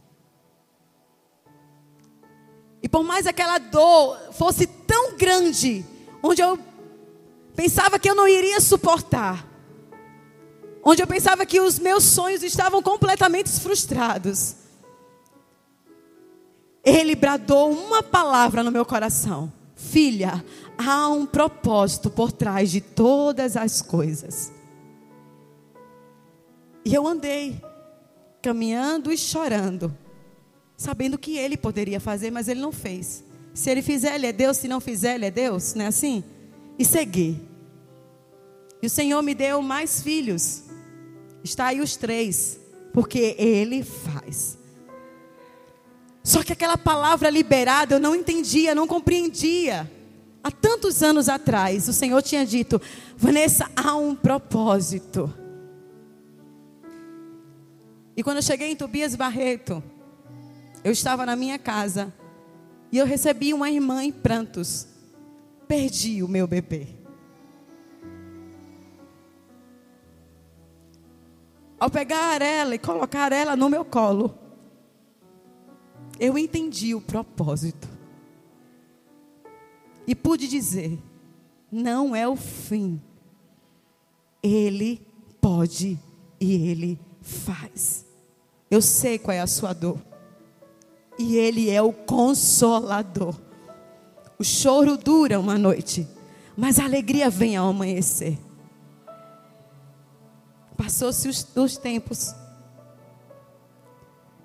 [2.81, 5.85] E por mais aquela dor fosse tão grande,
[6.21, 6.59] onde eu
[7.55, 9.47] pensava que eu não iria suportar,
[10.83, 14.55] onde eu pensava que os meus sonhos estavam completamente frustrados,
[16.83, 20.43] ele bradou uma palavra no meu coração: Filha,
[20.77, 24.51] há um propósito por trás de todas as coisas.
[26.85, 27.61] E eu andei
[28.41, 29.93] caminhando e chorando
[30.77, 33.23] sabendo que ele poderia fazer, mas ele não fez.
[33.53, 36.23] Se ele fizer, ele é Deus, se não fizer, ele é Deus, não é assim?
[36.77, 37.41] E segui.
[38.81, 40.63] E o Senhor me deu mais filhos.
[41.43, 42.59] Está aí os três,
[42.93, 44.59] porque ele faz.
[46.23, 49.91] Só que aquela palavra liberada eu não entendia, não compreendia.
[50.43, 52.79] Há tantos anos atrás, o Senhor tinha dito:
[53.17, 55.33] Vanessa, há um propósito.
[58.15, 59.81] E quando eu cheguei em Tobias Barreto,
[60.87, 62.13] eu estava na minha casa
[62.89, 64.87] e eu recebi uma irmã em prantos.
[65.67, 66.87] Perdi o meu bebê.
[71.77, 74.33] Ao pegar ela e colocar ela no meu colo,
[76.17, 77.89] eu entendi o propósito.
[80.07, 80.97] E pude dizer:
[81.69, 83.01] não é o fim.
[84.41, 85.05] Ele
[85.41, 85.99] pode
[86.39, 88.05] e ele faz.
[88.71, 90.07] Eu sei qual é a sua dor
[91.17, 93.35] e Ele é o consolador.
[94.39, 96.07] O choro dura uma noite,
[96.55, 98.37] mas a alegria vem ao amanhecer.
[100.75, 102.35] Passou-se os, os tempos.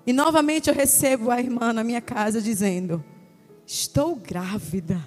[0.05, 3.03] E novamente eu recebo a irmã na minha casa dizendo:
[3.65, 4.99] Estou grávida.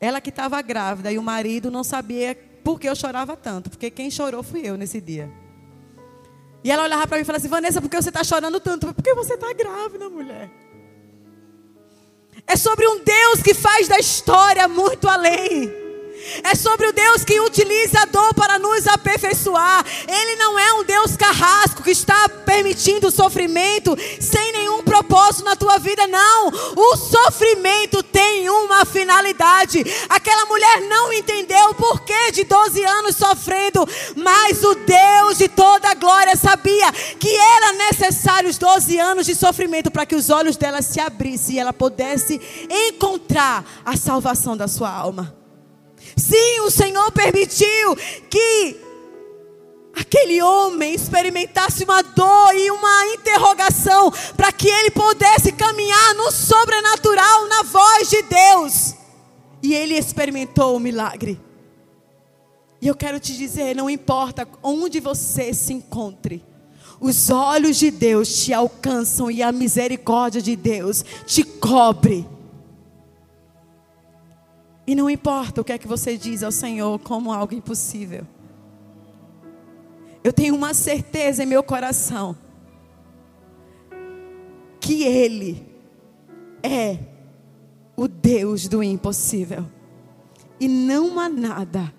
[0.00, 3.90] Ela que estava grávida e o marido não sabia por que eu chorava tanto, porque
[3.90, 5.30] quem chorou fui eu nesse dia.
[6.62, 8.92] E ela olhava para mim e falava assim: Vanessa, por que você está chorando tanto?
[8.92, 10.50] Porque você está grávida, mulher.
[12.46, 15.87] É sobre um Deus que faz da história muito além.
[16.42, 19.84] É sobre o Deus que utiliza a dor para nos aperfeiçoar.
[20.06, 25.78] Ele não é um Deus carrasco que está permitindo sofrimento sem nenhum propósito na tua
[25.78, 26.48] vida, não.
[26.76, 29.84] O sofrimento tem uma finalidade.
[30.08, 35.90] Aquela mulher não entendeu o porquê de 12 anos sofrendo, mas o Deus de toda
[35.90, 40.56] a glória sabia que era necessário os 12 anos de sofrimento para que os olhos
[40.56, 45.37] dela se abrissem e ela pudesse encontrar a salvação da sua alma.
[46.18, 47.96] Sim, o Senhor permitiu
[48.28, 48.76] que
[49.94, 57.48] aquele homem experimentasse uma dor e uma interrogação para que ele pudesse caminhar no sobrenatural,
[57.48, 58.94] na voz de Deus.
[59.62, 61.40] E ele experimentou o milagre.
[62.80, 66.44] E eu quero te dizer, não importa onde você se encontre,
[67.00, 72.26] os olhos de Deus te alcançam e a misericórdia de Deus te cobre.
[74.88, 78.26] E não importa o que é que você diz ao Senhor como algo impossível.
[80.24, 82.34] Eu tenho uma certeza em meu coração
[84.80, 85.62] que Ele
[86.62, 87.00] é
[87.94, 89.66] o Deus do impossível.
[90.58, 91.92] E não há nada,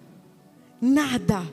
[0.81, 1.43] nada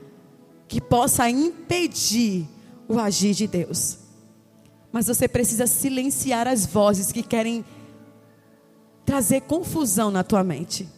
[0.67, 2.47] que possa impedir
[2.87, 3.99] o agir de Deus.
[4.91, 7.63] Mas você precisa silenciar as vozes que querem
[9.05, 10.96] trazer confusão na tua mente.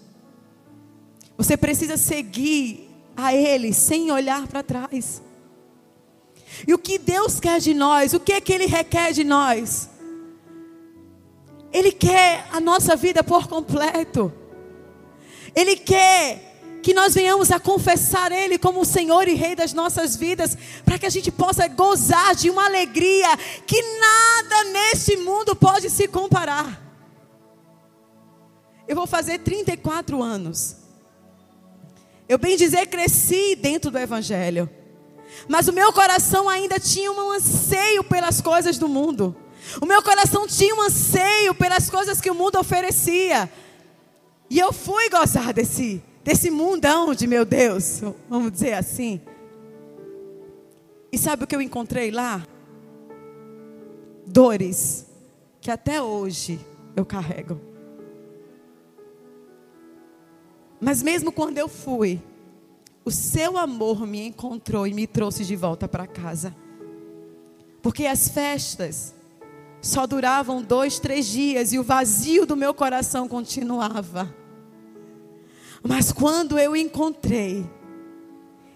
[1.39, 5.21] Você precisa seguir a Ele sem olhar para trás.
[6.67, 8.13] E o que Deus quer de nós?
[8.13, 9.89] O que é que Ele requer de nós?
[11.71, 14.33] Ele quer a nossa vida por completo.
[15.55, 20.17] Ele quer que nós venhamos a confessar Ele como o Senhor e Rei das nossas
[20.17, 23.29] vidas, para que a gente possa gozar de uma alegria
[23.65, 26.83] que nada neste mundo pode se comparar.
[28.85, 30.88] Eu vou fazer 34 anos.
[32.29, 34.69] Eu bem dizer, cresci dentro do Evangelho.
[35.47, 39.35] Mas o meu coração ainda tinha um anseio pelas coisas do mundo.
[39.81, 43.51] O meu coração tinha um anseio pelas coisas que o mundo oferecia.
[44.47, 49.19] E eu fui gozar desse, desse mundão de meu Deus, vamos dizer assim.
[51.11, 52.45] E sabe o que eu encontrei lá?
[54.27, 55.07] Dores
[55.59, 56.59] que até hoje
[56.95, 57.68] eu carrego.
[60.79, 62.21] Mas mesmo quando eu fui,
[63.03, 66.55] o seu amor me encontrou e me trouxe de volta para casa.
[67.81, 69.15] Porque as festas
[69.81, 74.33] só duravam dois, três dias e o vazio do meu coração continuava.
[75.81, 77.65] Mas quando eu encontrei,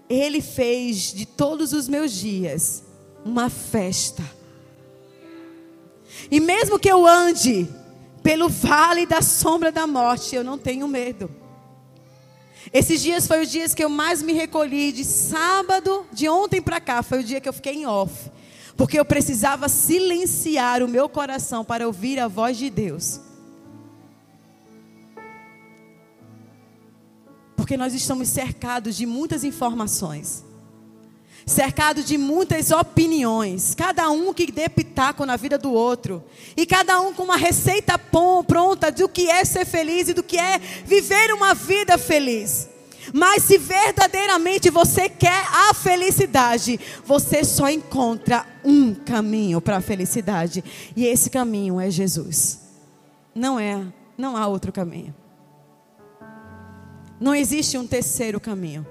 [0.08, 2.84] Ele fez de todos os meus dias
[3.24, 4.22] uma festa.
[6.30, 7.68] E mesmo que eu ande
[8.22, 11.30] pelo vale da sombra da morte, eu não tenho medo.
[12.72, 14.92] Esses dias foi os dias que eu mais me recolhi.
[14.92, 18.30] De sábado, de ontem para cá, foi o dia que eu fiquei em off.
[18.76, 23.20] Porque eu precisava silenciar o meu coração para ouvir a voz de Deus.
[27.56, 30.44] Porque nós estamos cercados de muitas informações.
[31.46, 36.24] Cercados de muitas opiniões, cada um que dê pitaco na vida do outro,
[36.56, 40.38] e cada um com uma receita pronta do que é ser feliz e do que
[40.38, 42.68] é viver uma vida feliz.
[43.12, 50.64] Mas se verdadeiramente você quer a felicidade, você só encontra um caminho para a felicidade,
[50.96, 52.60] e esse caminho é Jesus.
[53.34, 53.84] Não é,
[54.16, 55.14] não há outro caminho.
[57.20, 58.86] Não existe um terceiro caminho.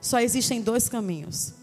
[0.00, 1.54] Só existem dois caminhos.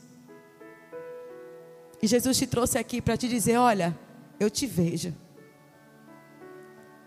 [2.01, 3.97] E Jesus te trouxe aqui para te dizer: olha,
[4.39, 5.13] eu te vejo.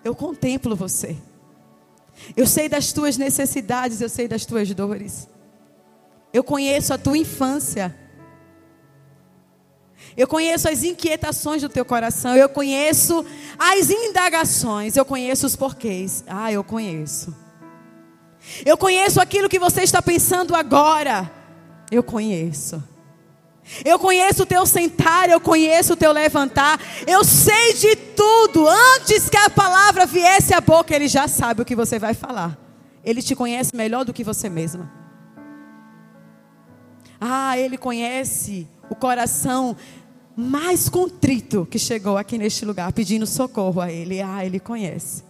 [0.05, 1.17] Eu contemplo você.
[2.37, 5.29] Eu sei das tuas necessidades, eu sei das tuas dores.
[6.33, 7.95] Eu conheço a tua infância.
[10.17, 12.37] Eu conheço as inquietações do teu coração.
[12.37, 13.25] Eu conheço
[13.59, 14.97] as indagações.
[14.97, 16.25] Eu conheço os porquês.
[16.27, 17.35] Ah, eu conheço.
[18.65, 21.31] Eu conheço aquilo que você está pensando agora.
[21.91, 22.83] Eu conheço.
[23.85, 26.81] Eu conheço o teu sentar, eu conheço o teu levantar.
[27.07, 28.67] Eu sei de tudo.
[28.67, 32.59] Antes que a palavra viesse à boca, ele já sabe o que você vai falar.
[33.05, 34.91] Ele te conhece melhor do que você mesma.
[37.21, 39.77] Ah, ele conhece o coração
[40.37, 44.23] mais contrito que chegou aqui neste lugar pedindo socorro a ele.
[44.23, 45.28] Ah, ele conhece.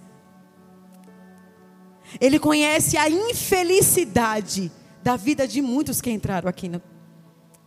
[2.21, 6.69] Ele conhece a infelicidade da vida de muitos que entraram aqui.
[6.69, 6.81] No...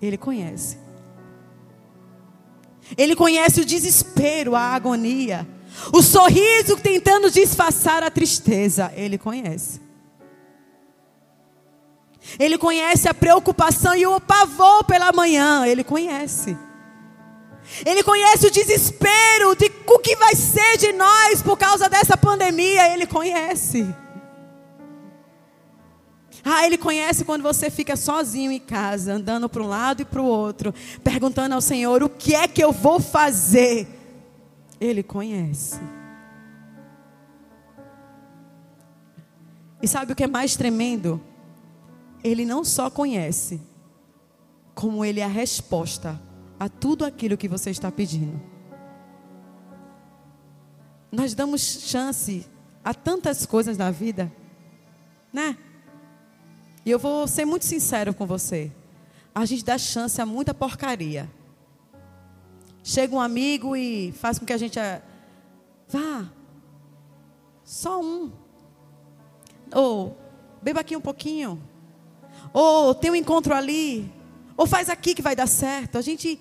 [0.01, 0.77] Ele conhece.
[2.97, 5.47] Ele conhece o desespero, a agonia,
[5.93, 8.91] o sorriso tentando disfarçar a tristeza.
[8.95, 9.79] Ele conhece.
[12.39, 15.65] Ele conhece a preocupação e o pavor pela manhã.
[15.65, 16.57] Ele conhece.
[17.85, 22.93] Ele conhece o desespero de o que vai ser de nós por causa dessa pandemia.
[22.93, 23.95] Ele conhece.
[26.43, 30.21] Ah, Ele conhece quando você fica sozinho em casa, andando para um lado e para
[30.21, 30.73] o outro,
[31.03, 33.87] perguntando ao Senhor: o que é que eu vou fazer?
[34.79, 35.79] Ele conhece.
[39.81, 41.21] E sabe o que é mais tremendo?
[42.23, 43.59] Ele não só conhece,
[44.75, 46.19] como Ele é a resposta
[46.59, 48.39] a tudo aquilo que você está pedindo.
[51.11, 52.45] Nós damos chance
[52.83, 54.31] a tantas coisas na vida,
[55.33, 55.57] né?
[56.85, 58.71] E eu vou ser muito sincero com você.
[59.33, 61.29] A gente dá chance a muita porcaria.
[62.83, 64.79] Chega um amigo e faz com que a gente.
[65.87, 66.27] Vá.
[67.63, 68.31] Só um.
[69.73, 70.17] Ou
[70.61, 71.61] beba aqui um pouquinho.
[72.51, 74.11] Ou tem um encontro ali.
[74.57, 75.97] Ou faz aqui que vai dar certo.
[75.97, 76.39] A gente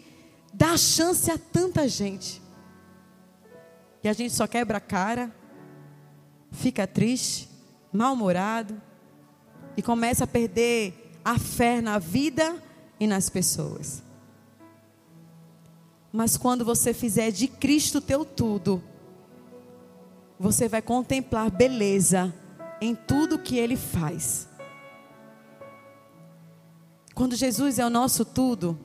[0.52, 2.40] dá chance a tanta gente.
[4.02, 5.30] E a gente só quebra a cara,
[6.50, 7.50] fica triste,
[7.92, 8.80] mal-humorado
[9.76, 12.56] e começa a perder a fé na vida
[12.98, 14.02] e nas pessoas.
[16.12, 18.82] Mas quando você fizer de Cristo teu tudo,
[20.38, 22.34] você vai contemplar beleza
[22.80, 24.48] em tudo que ele faz.
[27.14, 28.78] Quando Jesus é o nosso tudo,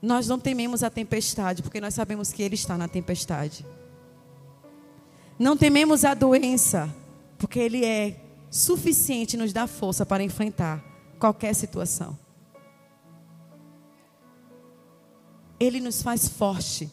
[0.00, 3.66] nós não tememos a tempestade, porque nós sabemos que Ele está na tempestade.
[5.38, 6.94] Não tememos a doença,
[7.38, 8.20] porque Ele é
[8.54, 10.80] suficiente nos dá força para enfrentar
[11.18, 12.16] qualquer situação.
[15.58, 16.88] Ele nos faz forte.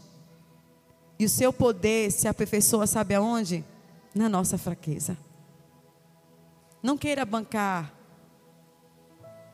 [1.20, 3.64] E o seu poder se aperfeiçoa, sabe aonde?
[4.16, 5.16] Na nossa fraqueza.
[6.82, 7.94] Não queira bancar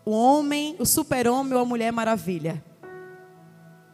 [0.05, 2.63] o homem, o super-homem ou a mulher maravilha.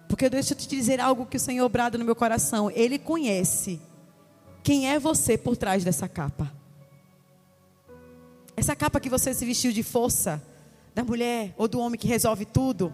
[0.08, 2.70] Porque deixa eu te dizer algo que o Senhor brada no meu coração.
[2.70, 3.82] Ele conhece
[4.62, 6.63] quem é você por trás dessa capa.
[8.56, 10.42] Essa capa que você se vestiu de força,
[10.94, 12.94] da mulher ou do homem que resolve tudo,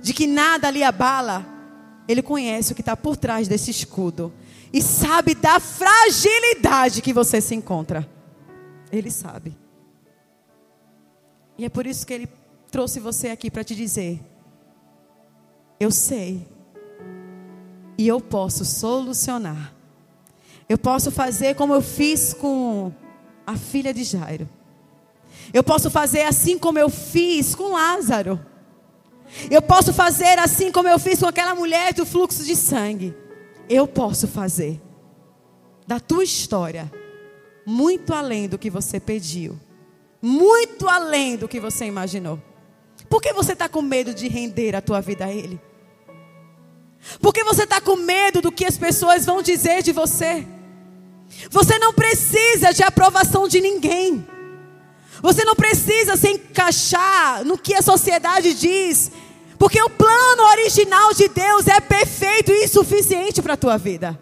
[0.00, 1.46] de que nada lhe abala,
[2.06, 4.32] ele conhece o que está por trás desse escudo
[4.72, 8.08] e sabe da fragilidade que você se encontra.
[8.92, 9.56] Ele sabe.
[11.56, 12.28] E é por isso que ele
[12.70, 14.20] trouxe você aqui para te dizer:
[15.78, 16.46] eu sei,
[17.96, 19.72] e eu posso solucionar.
[20.68, 22.92] Eu posso fazer como eu fiz com
[23.46, 24.48] a filha de Jairo.
[25.54, 28.40] Eu posso fazer assim como eu fiz com Lázaro.
[29.48, 33.14] Eu posso fazer assim como eu fiz com aquela mulher do fluxo de sangue.
[33.68, 34.82] Eu posso fazer
[35.86, 36.90] da tua história
[37.64, 39.58] muito além do que você pediu,
[40.20, 42.42] muito além do que você imaginou.
[43.08, 45.60] Por que você está com medo de render a tua vida a Ele?
[47.20, 50.44] Por que você está com medo do que as pessoas vão dizer de você?
[51.48, 54.33] Você não precisa de aprovação de ninguém.
[55.22, 59.10] Você não precisa se encaixar no que a sociedade diz,
[59.58, 64.18] porque o plano original de Deus é perfeito e suficiente para a tua vida.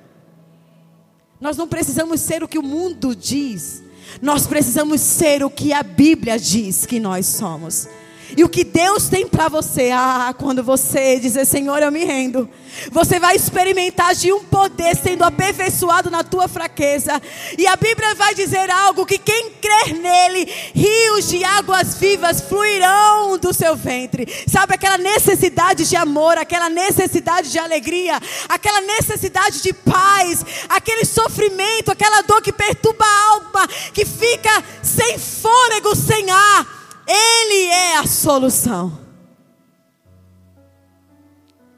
[1.40, 3.82] Nós não precisamos ser o que o mundo diz,
[4.20, 7.88] nós precisamos ser o que a Bíblia diz que nós somos.
[8.36, 12.48] E o que Deus tem para você, ah, quando você dizer, Senhor, eu me rendo,
[12.90, 17.20] você vai experimentar de um poder sendo aperfeiçoado na tua fraqueza.
[17.58, 23.36] E a Bíblia vai dizer algo: que quem crer nele, rios de águas vivas fluirão
[23.38, 24.26] do seu ventre.
[24.46, 28.18] Sabe aquela necessidade de amor, aquela necessidade de alegria,
[28.48, 35.18] aquela necessidade de paz, aquele sofrimento, aquela dor que perturba a alma, que fica sem
[35.18, 36.81] fôlego, sem ar.
[37.14, 38.98] Ele é a solução.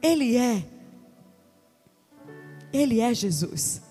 [0.01, 0.63] Ele é.
[2.71, 3.81] Ele é Jesus.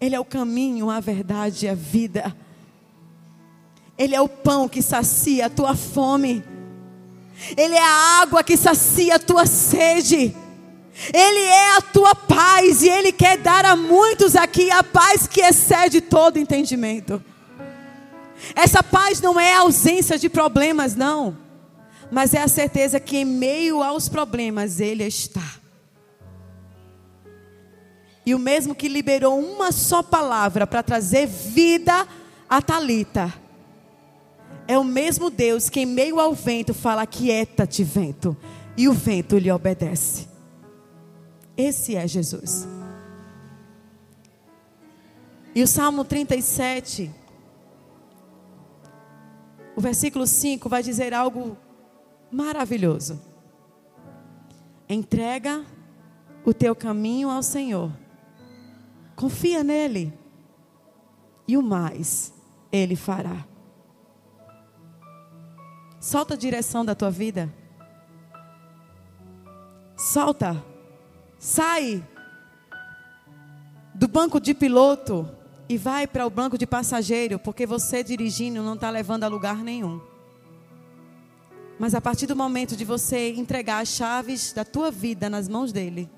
[0.00, 2.36] Ele é o caminho, a verdade e a vida.
[3.98, 6.44] Ele é o pão que sacia a tua fome.
[7.56, 10.36] Ele é a água que sacia a tua sede.
[11.12, 15.40] Ele é a tua paz e Ele quer dar a muitos aqui a paz que
[15.40, 17.22] excede todo entendimento.
[18.54, 21.36] Essa paz não é a ausência de problemas, não,
[22.10, 25.54] mas é a certeza que em meio aos problemas Ele está.
[28.24, 32.06] E o mesmo que liberou uma só palavra para trazer vida
[32.48, 33.32] a Talita,
[34.68, 38.36] é o mesmo Deus que em meio ao vento fala: Quieta-te, vento,
[38.76, 40.28] e o vento lhe obedece.
[41.56, 42.66] Esse é Jesus.
[45.54, 47.10] E o Salmo 37,
[49.76, 51.56] o versículo 5 vai dizer algo
[52.32, 53.20] maravilhoso.
[54.88, 55.64] Entrega
[56.44, 57.92] o teu caminho ao Senhor,
[59.14, 60.18] confia nele,
[61.46, 62.32] e o mais
[62.72, 63.44] ele fará.
[66.00, 67.52] Solta a direção da tua vida.
[69.96, 70.64] Solta.
[71.38, 72.02] Sai
[73.94, 75.35] do banco de piloto
[75.68, 79.58] e vai para o banco de passageiro, porque você dirigindo não está levando a lugar
[79.58, 80.00] nenhum.
[81.78, 85.72] Mas a partir do momento de você entregar as chaves da tua vida nas mãos
[85.72, 86.08] dele,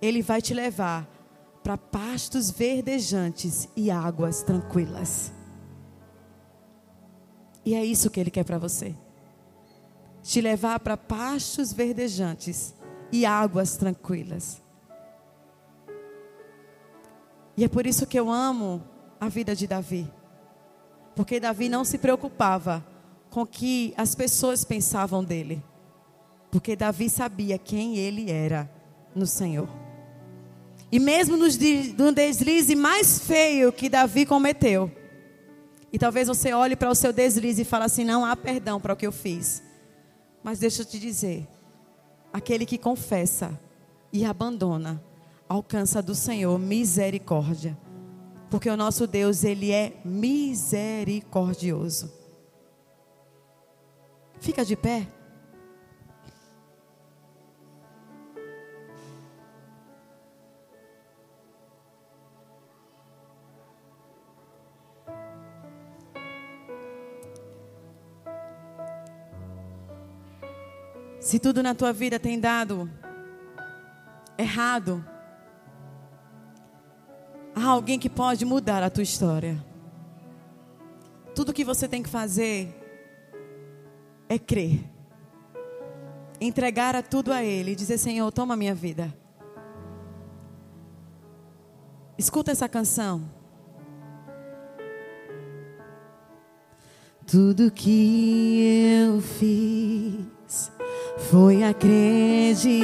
[0.00, 1.08] ele vai te levar
[1.62, 5.32] para pastos verdejantes e águas tranquilas.
[7.64, 8.94] E é isso que ele quer para você.
[10.22, 12.74] Te levar para pastos verdejantes
[13.12, 14.62] e águas tranquilas.
[17.56, 18.82] E é por isso que eu amo
[19.20, 20.10] a vida de Davi.
[21.14, 22.84] Porque Davi não se preocupava
[23.30, 25.62] com o que as pessoas pensavam dele.
[26.50, 28.70] Porque Davi sabia quem ele era
[29.14, 29.68] no Senhor.
[30.92, 34.90] E mesmo no deslize mais feio que Davi cometeu,
[35.92, 38.92] e talvez você olhe para o seu deslize e fale assim: não há perdão para
[38.92, 39.62] o que eu fiz.
[40.42, 41.48] Mas deixa eu te dizer:
[42.32, 43.58] aquele que confessa
[44.12, 45.02] e abandona,
[45.48, 47.78] alcança do Senhor misericórdia.
[48.50, 52.12] Porque o nosso Deus, ele é misericordioso.
[54.38, 55.08] Fica de pé.
[71.20, 72.88] Se tudo na tua vida tem dado
[74.38, 75.04] errado,
[77.56, 79.56] há alguém que pode mudar a tua história.
[81.34, 82.68] Tudo que você tem que fazer
[84.28, 84.84] é crer.
[86.38, 89.12] Entregar a tudo a Ele e dizer: Senhor, toma minha vida.
[92.18, 93.34] Escuta essa canção.
[97.26, 100.70] Tudo que eu fiz
[101.30, 102.76] foi acreditar.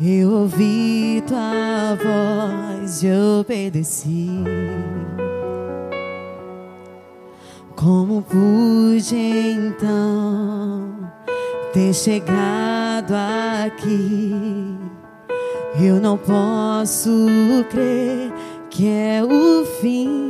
[0.00, 4.28] Eu ouvi tua voz e obedeci.
[7.76, 11.12] Como pude então
[11.72, 13.14] ter chegado
[13.64, 14.34] aqui?
[15.80, 17.28] Eu não posso
[17.70, 18.32] crer
[18.70, 20.28] que é o fim.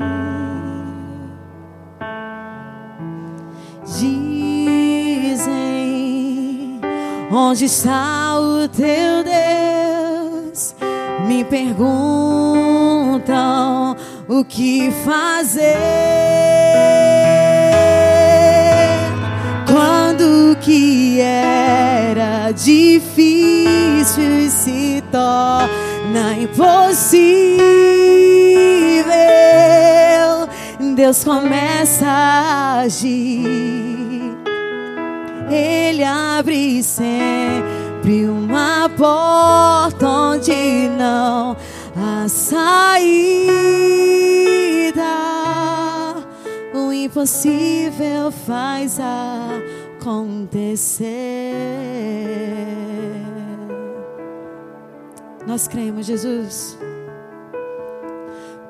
[7.37, 10.73] Onde está o teu Deus?
[11.27, 11.97] Me perguntam
[14.29, 15.75] o que fazer
[19.67, 27.65] quando que era difícil se torna impossível.
[30.95, 34.04] Deus começa a agir
[35.51, 41.57] ele abre sempre uma porta onde não
[41.97, 43.05] há saída.
[46.75, 48.99] O impossível faz
[50.01, 51.05] acontecer.
[55.47, 56.79] Nós cremos, Jesus.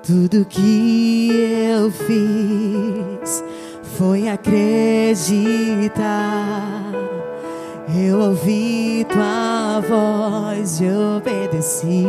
[0.02, 3.42] Tudo que eu fiz
[3.98, 5.94] foi acreditar.
[7.96, 12.04] Eu ouvi tua voz e obedeci.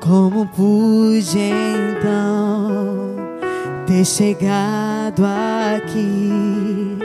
[0.00, 3.14] Como pude então
[3.86, 6.98] ter chegado aqui?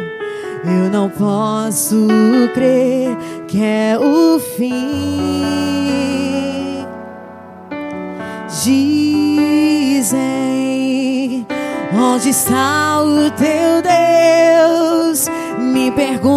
[0.63, 2.07] Eu não posso
[2.53, 3.17] crer
[3.47, 5.43] que é o fim.
[8.63, 10.62] Dizem
[11.95, 15.27] Onde está o teu Deus?
[15.59, 16.33] Me perguntam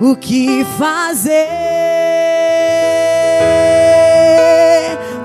[0.00, 1.34] o que fazer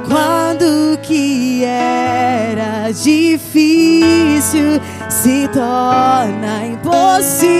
[0.08, 7.60] quando que era difícil se torna impossível.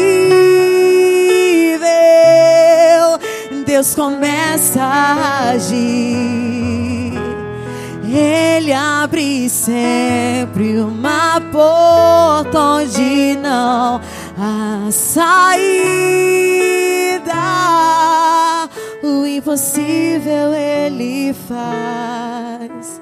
[3.66, 6.69] Deus começa a agir.
[8.12, 14.02] Ele abre sempre uma porta onde não
[14.36, 15.60] há saída.
[19.04, 23.00] O impossível ele faz.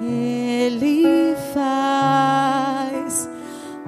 [0.00, 3.28] Ele faz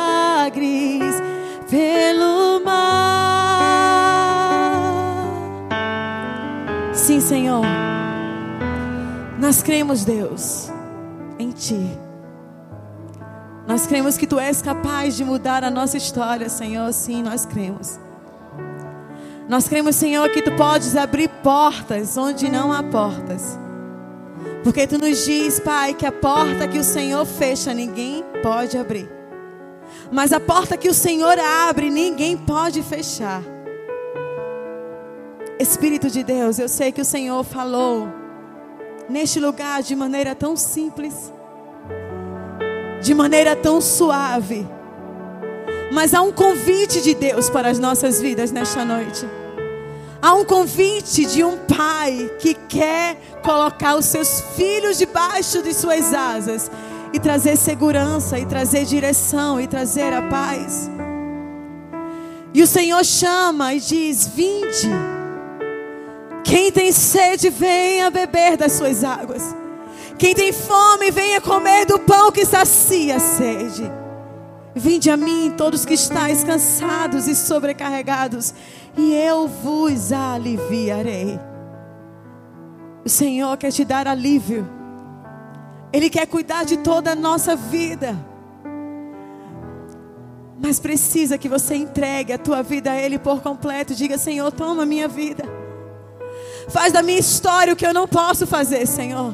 [7.21, 7.63] Senhor.
[9.39, 10.69] Nós cremos, Deus,
[11.39, 11.97] em Ti.
[13.67, 16.91] Nós cremos que Tu és capaz de mudar a nossa história, Senhor.
[16.91, 17.99] Sim, nós cremos.
[19.47, 23.57] Nós cremos, Senhor, que Tu podes abrir portas onde não há portas.
[24.63, 29.09] Porque Tu nos diz, Pai, que a porta que o Senhor fecha, ninguém pode abrir.
[30.11, 33.41] Mas a porta que o Senhor abre, ninguém pode fechar.
[35.61, 38.09] Espírito de Deus, eu sei que o Senhor falou
[39.07, 41.31] neste lugar de maneira tão simples,
[42.99, 44.67] de maneira tão suave.
[45.91, 49.23] Mas há um convite de Deus para as nossas vidas nesta noite.
[50.19, 56.11] Há um convite de um pai que quer colocar os seus filhos debaixo de suas
[56.11, 56.71] asas
[57.13, 60.89] e trazer segurança, e trazer direção, e trazer a paz.
[62.51, 65.20] E o Senhor chama e diz: Vinde.
[66.51, 69.55] Quem tem sede, venha beber das suas águas.
[70.19, 73.89] Quem tem fome, venha comer do pão que sacia a sede.
[74.75, 78.53] Vinde a mim, todos que estáis cansados e sobrecarregados,
[78.97, 81.39] e eu vos aliviarei.
[83.05, 84.69] O Senhor quer te dar alívio.
[85.93, 88.13] Ele quer cuidar de toda a nossa vida.
[90.61, 93.95] Mas precisa que você entregue a tua vida a Ele por completo.
[93.95, 95.60] Diga, Senhor, toma a minha vida.
[96.69, 99.33] Faz da minha história o que eu não posso fazer, Senhor.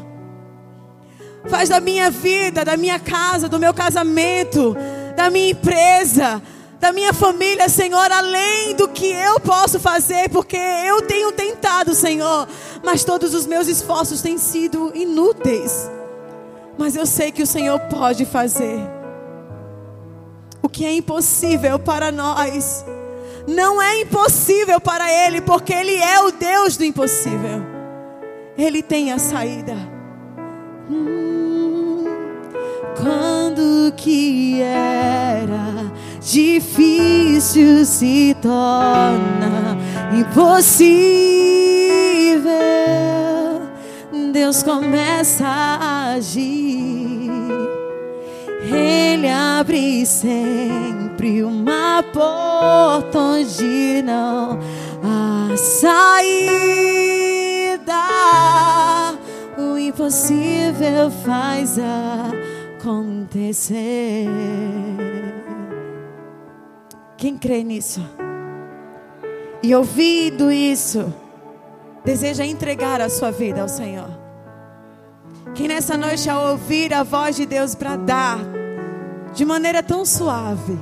[1.48, 4.76] Faz da minha vida, da minha casa, do meu casamento,
[5.16, 6.42] da minha empresa,
[6.80, 12.48] da minha família, Senhor, além do que eu posso fazer, porque eu tenho tentado, Senhor,
[12.84, 15.90] mas todos os meus esforços têm sido inúteis.
[16.78, 18.80] Mas eu sei que o Senhor pode fazer.
[20.62, 22.86] O que é impossível para nós,
[23.48, 27.66] não é impossível para Ele, porque Ele é o Deus do impossível.
[28.58, 29.76] Ele tem a saída.
[30.90, 32.06] Hum,
[33.00, 39.78] quando que era difícil se torna
[40.12, 40.98] impossível.
[44.34, 47.32] Deus começa a agir.
[48.70, 50.02] Ele abre
[51.18, 54.60] sempre uma porta onde não
[55.04, 56.38] há saída.
[59.58, 61.80] O impossível faz
[62.80, 64.28] acontecer.
[67.18, 68.08] Quem crê nisso?
[69.64, 71.12] E ouvindo isso,
[72.06, 74.12] deseja entregar a sua vida ao Senhor.
[75.56, 78.38] Quem nessa noite, ao ouvir a voz de Deus bradar,
[79.34, 80.78] de maneira tão suave,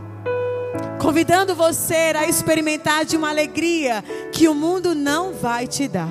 [1.06, 6.10] convidando você a experimentar de uma alegria que o mundo não vai te dar.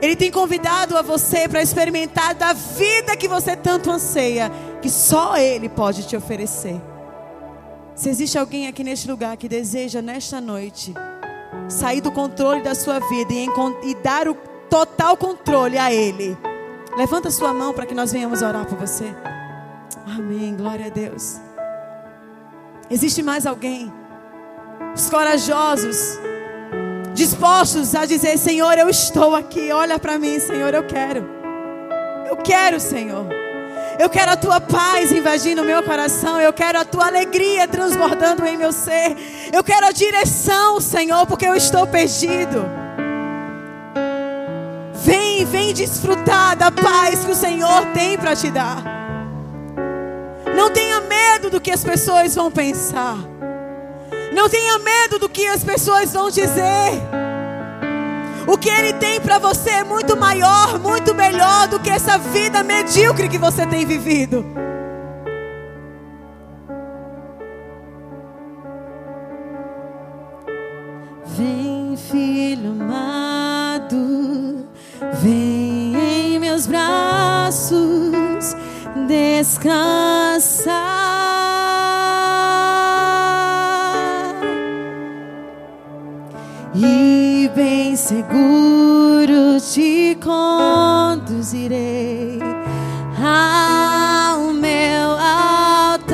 [0.00, 5.36] Ele tem convidado a você para experimentar da vida que você tanto anseia, que só
[5.36, 6.80] Ele pode te oferecer.
[7.94, 10.94] Se existe alguém aqui neste lugar que deseja nesta noite
[11.68, 13.46] sair do controle da sua vida e,
[13.82, 14.34] e dar o
[14.70, 16.38] total controle a Ele,
[16.96, 19.14] levanta sua mão para que nós venhamos orar por você.
[20.06, 20.56] Amém.
[20.56, 21.43] Glória a Deus.
[22.90, 23.92] Existe mais alguém?
[24.94, 26.18] Os corajosos,
[27.14, 29.72] dispostos a dizer: Senhor, eu estou aqui.
[29.72, 31.28] Olha para mim, Senhor, eu quero.
[32.28, 33.26] Eu quero, Senhor.
[33.98, 36.40] Eu quero a tua paz invadindo o meu coração.
[36.40, 39.16] Eu quero a tua alegria transbordando em meu ser.
[39.52, 42.64] Eu quero a direção, Senhor, porque eu estou perdido.
[45.04, 49.03] Vem, vem desfrutar da paz que o Senhor tem para te dar.
[50.54, 53.18] Não tenha medo do que as pessoas vão pensar.
[54.32, 57.00] Não tenha medo do que as pessoas vão dizer.
[58.46, 62.62] O que Ele tem para você é muito maior, muito melhor do que essa vida
[62.62, 64.44] medíocre que você tem vivido.
[71.36, 74.68] Vem, filho amado,
[75.20, 75.96] vem
[76.34, 77.93] em meus braços
[79.14, 80.74] descansar
[86.74, 91.60] e bem seguro te conduzirei
[93.22, 96.10] ao meu altar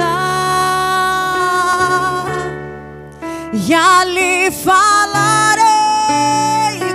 [3.54, 5.70] e ali falarei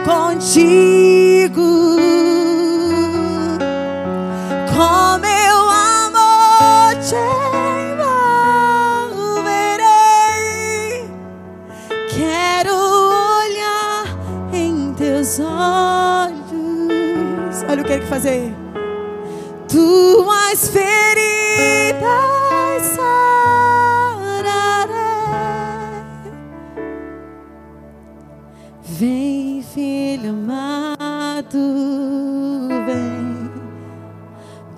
[0.05, 0.94] contigo.
[12.15, 14.05] Quero olhar
[14.53, 16.45] em teus olhos.
[17.69, 18.55] Olha o que ele quer fazer.
[19.67, 22.05] Tuas feridas
[22.95, 24.95] sararei.
[28.81, 31.59] Vem, filho amado,
[32.85, 33.51] vem.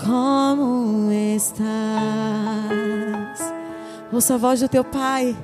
[0.04, 1.68] Como estás?
[4.12, 5.38] Ouça a voz do teu pai.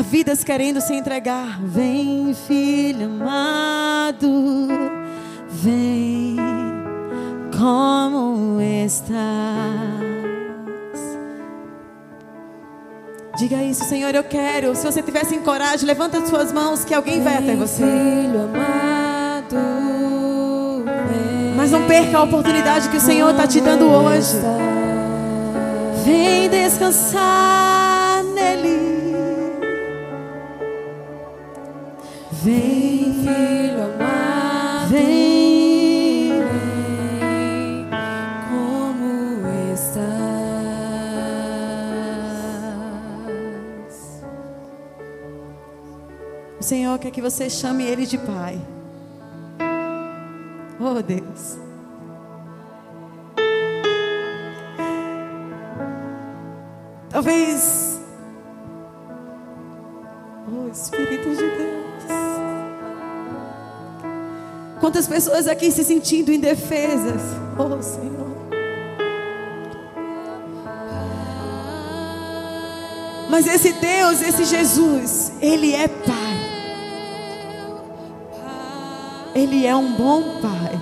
[0.00, 1.60] Há vidas querendo se entregar.
[1.62, 4.58] Vem, filho amado,
[5.46, 6.38] vem.
[7.54, 9.20] Como estás?
[13.36, 14.74] Diga isso, Senhor, eu quero.
[14.74, 17.82] Se você tivesse em coragem, levanta as suas mãos que alguém vai até você.
[17.82, 19.54] Filho amado,
[21.10, 24.34] vem Mas não perca a oportunidade que o Senhor está te dando hoje.
[26.06, 28.79] Vem descansar nele.
[32.42, 36.30] Vem, filho amado, vem.
[36.30, 37.86] vem
[38.48, 40.00] como estás.
[46.58, 48.58] O Senhor quer que você chame Ele de Pai.
[50.80, 51.58] Oh Deus.
[57.10, 57.79] Talvez.
[64.80, 67.20] Quantas pessoas aqui se sentindo indefesas.
[67.58, 68.30] Oh Senhor.
[73.28, 76.30] Mas esse Deus, esse Jesus, Ele é Pai.
[79.34, 80.80] Ele é um bom Pai.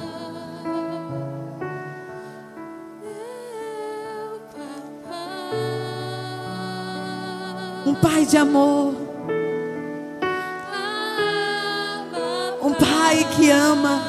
[7.84, 9.08] Um Pai de amor.
[13.39, 14.03] Que ama.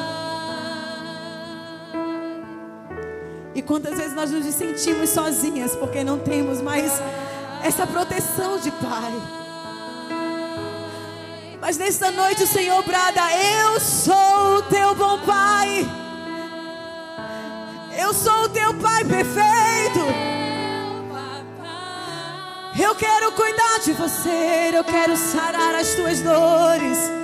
[3.54, 7.00] E quantas vezes nós nos sentimos sozinhas porque não temos mais
[7.62, 9.12] essa proteção de Pai.
[11.60, 15.88] Mas nesta noite o Senhor brada: Eu sou o teu bom Pai.
[17.96, 20.00] Eu sou o teu Pai perfeito.
[22.80, 24.70] Eu quero cuidar de você.
[24.72, 27.20] Eu quero sarar as tuas dores.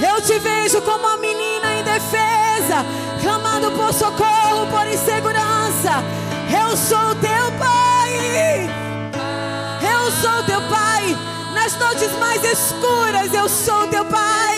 [0.00, 2.84] Eu te vejo como uma menina indefesa,
[3.20, 6.02] clamando por socorro, por insegurança.
[6.50, 7.78] Eu sou teu Pai.
[10.08, 11.16] Eu sou teu pai.
[11.52, 14.56] Nas noites mais escuras, eu sou teu pai.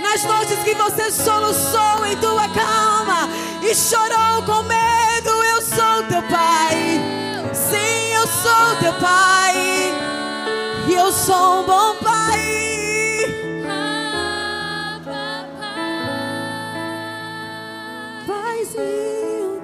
[0.00, 3.28] Nas noites que você soluçou em tua cama
[3.62, 7.00] e chorou com medo, eu sou teu pai.
[7.52, 9.92] Sim, eu sou teu pai.
[10.88, 12.13] E eu sou um bom pai.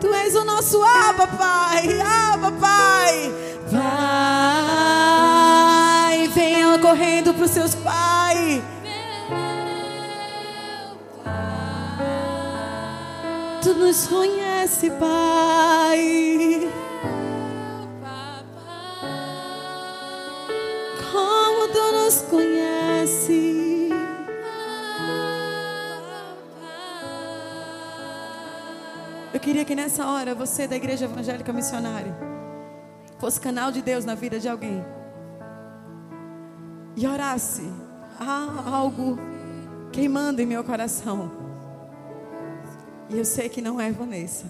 [0.00, 2.00] Tu és o nosso Abba, Pai.
[2.00, 3.34] Abba, Pai.
[3.70, 3.80] Pai,
[6.28, 8.62] venha correndo para os seus pais.
[13.62, 16.70] Tu nos conhece, Pai.
[21.12, 23.59] Como tu nos conhece.
[29.40, 32.14] Eu queria que nessa hora você da Igreja Evangélica Missionária
[33.18, 34.84] fosse canal de Deus na vida de alguém
[36.94, 37.62] e orasse.
[38.18, 39.18] Há algo
[39.92, 41.30] queimando em meu coração.
[43.08, 44.44] E eu sei que não é Vanessa,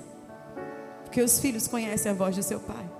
[1.05, 2.91] porque os filhos conhecem a voz do seu pai.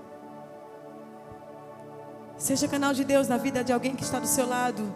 [2.37, 4.95] Seja canal de Deus na vida de alguém que está do seu lado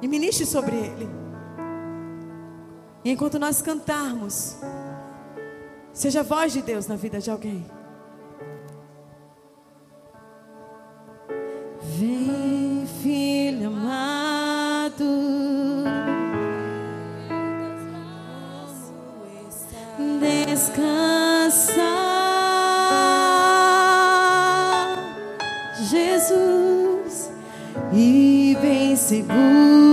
[0.00, 1.06] e ministre sobre ele.
[3.04, 4.56] E enquanto nós cantarmos,
[5.94, 7.64] Seja a voz de Deus na vida de alguém.
[11.80, 15.04] Vem, filho amado.
[20.20, 21.82] Descansa,
[25.90, 27.30] Jesus,
[27.92, 29.83] e vem seguro.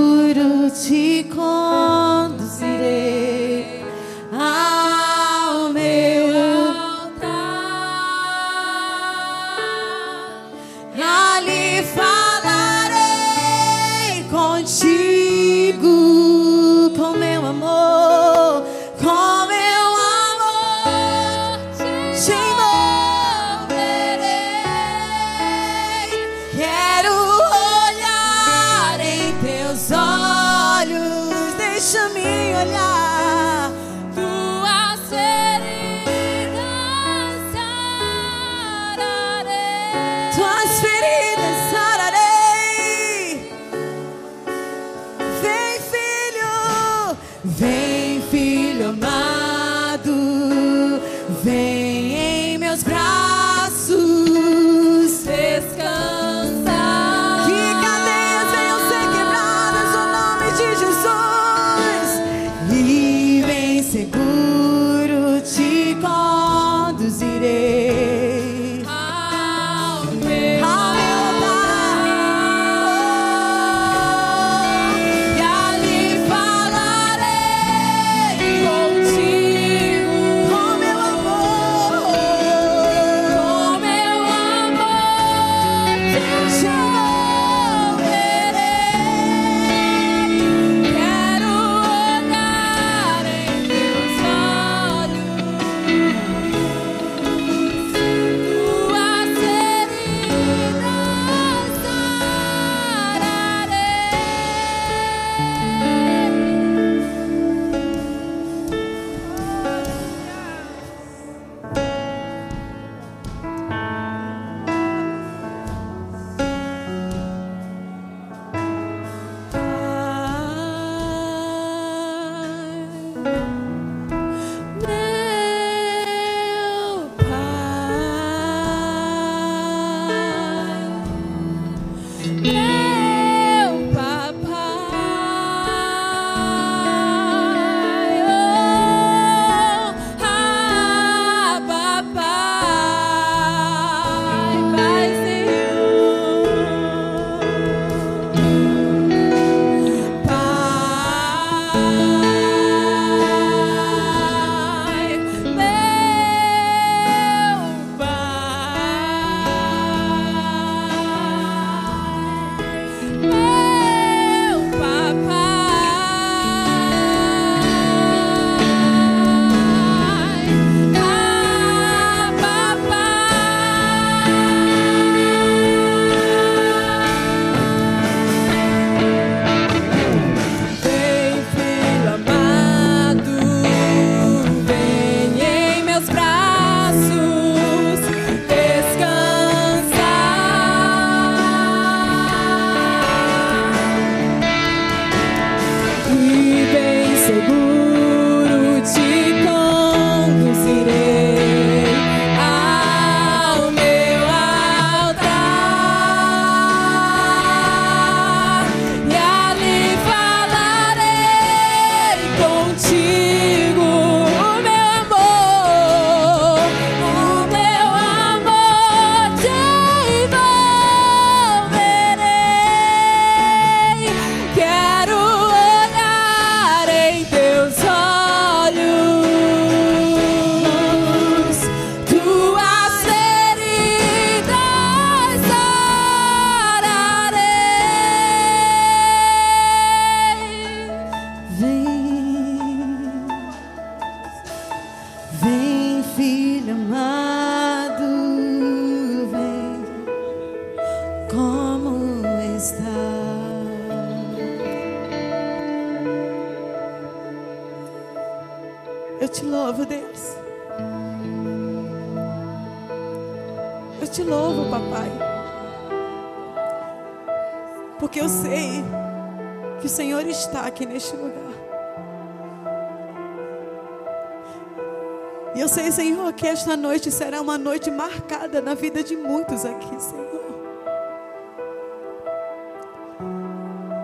[279.22, 280.42] Muitos aqui, Senhor.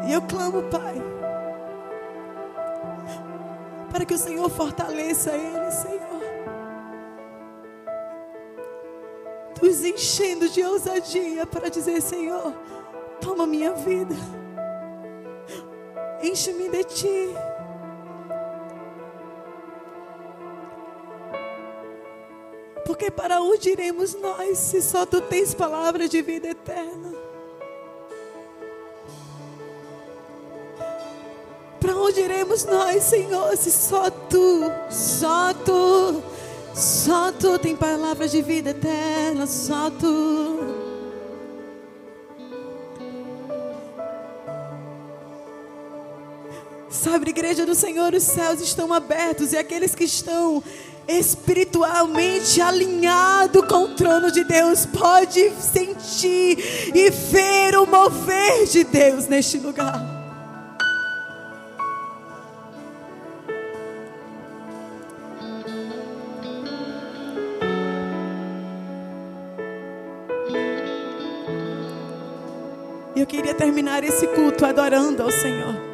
[0.08, 0.96] E eu clamo, Pai,
[3.92, 6.08] para que o Senhor fortaleça ele, Senhor.
[9.62, 12.54] Nos enchendo de ousadia para dizer, Senhor,
[13.20, 14.16] toma minha vida.
[16.22, 17.34] Enche-me de ti.
[22.98, 27.14] Porque para onde iremos nós se só tu tens palavra de vida eterna?
[31.80, 36.24] Para onde iremos nós, Senhor, se só tu, só tu,
[36.74, 40.47] só tu tem palavra de vida eterna, só tu.
[46.98, 50.64] Sabe, igreja do Senhor, os céus estão abertos e aqueles que estão
[51.08, 56.58] espiritualmente alinhados com o trono de Deus pode sentir
[56.96, 60.04] e ver o mover de Deus neste lugar.
[73.16, 75.87] Eu queria terminar esse culto adorando ao Senhor.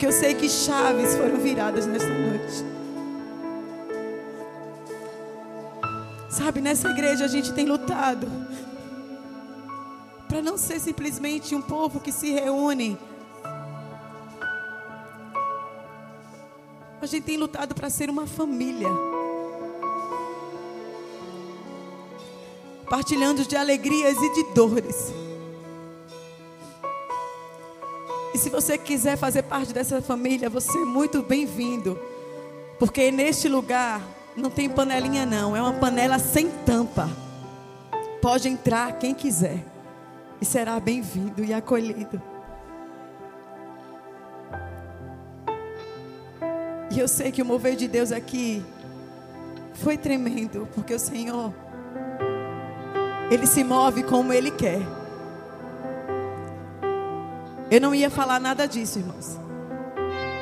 [0.00, 2.64] Porque eu sei que chaves foram viradas nesta noite.
[6.30, 8.26] Sabe, nessa igreja a gente tem lutado
[10.26, 12.98] para não ser simplesmente um povo que se reúne.
[17.02, 18.88] A gente tem lutado para ser uma família.
[22.88, 25.29] Partilhando de alegrias e de dores.
[28.40, 31.98] Se você quiser fazer parte dessa família, você é muito bem-vindo.
[32.78, 34.00] Porque neste lugar
[34.34, 37.10] não tem panelinha não, é uma panela sem tampa.
[38.22, 39.62] Pode entrar quem quiser
[40.40, 42.20] e será bem-vindo e acolhido.
[46.90, 48.64] E eu sei que o mover de Deus aqui
[49.74, 51.52] foi tremendo, porque o Senhor
[53.30, 54.99] ele se move como ele quer.
[57.70, 59.38] Eu não ia falar nada disso, irmãos.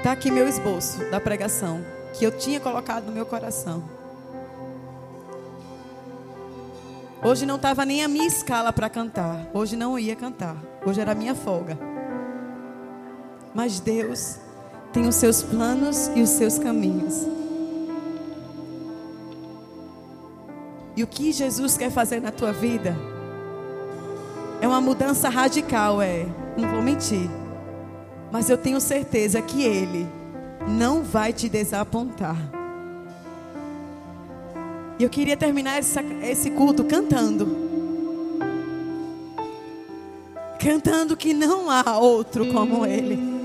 [0.02, 3.84] Tá aqui meu esboço da pregação que eu tinha colocado no meu coração.
[7.22, 9.46] Hoje não estava nem a minha escala para cantar.
[9.52, 10.56] Hoje não ia cantar.
[10.86, 11.78] Hoje era a minha folga.
[13.54, 14.36] Mas Deus
[14.90, 17.26] tem os seus planos e os seus caminhos.
[20.96, 22.96] E o que Jesus quer fazer na tua vida
[24.60, 26.26] é uma mudança radical, é.
[26.56, 27.28] Não vou mentir.
[28.30, 30.06] Mas eu tenho certeza que Ele
[30.66, 32.36] não vai te desapontar.
[34.98, 37.56] E eu queria terminar essa, esse culto cantando.
[40.58, 43.38] Cantando que não há outro como Ele.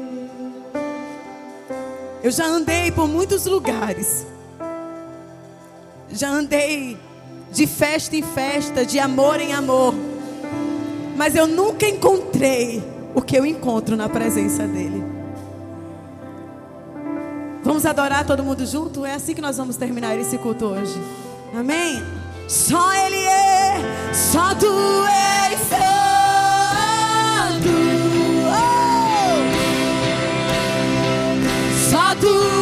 [2.24, 4.26] Eu já andei por muitos lugares.
[6.10, 6.98] Já andei
[7.52, 9.94] de festa em festa, de amor em amor.
[11.16, 12.84] Mas eu nunca encontrei
[13.14, 15.04] o que eu encontro na presença dEle.
[17.64, 19.06] Vamos adorar todo mundo junto?
[19.06, 21.00] É assim que nós vamos terminar esse culto hoje.
[21.56, 22.04] Amém?
[22.48, 23.78] Só Ele é,
[24.14, 25.80] só Tu és santo.
[28.50, 29.38] Oh!
[31.90, 32.53] Só Tu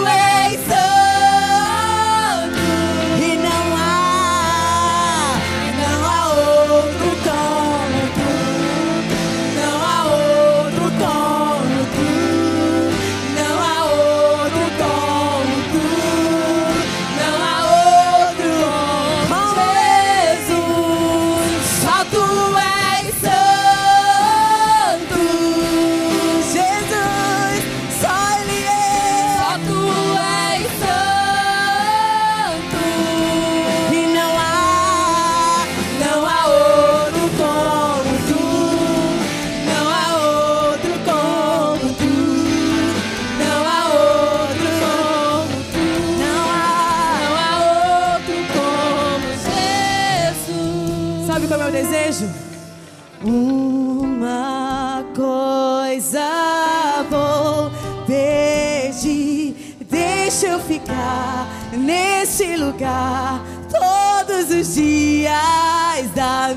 [63.69, 66.53] todos os dias da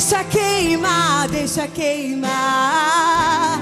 [0.00, 3.60] Deixa queimar, deixa queimar.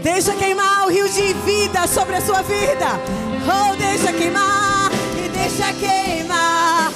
[0.00, 3.00] Deixa queimar o rio de vida sobre a sua vida.
[3.44, 6.92] Oh, deixa queimar e deixa queimar.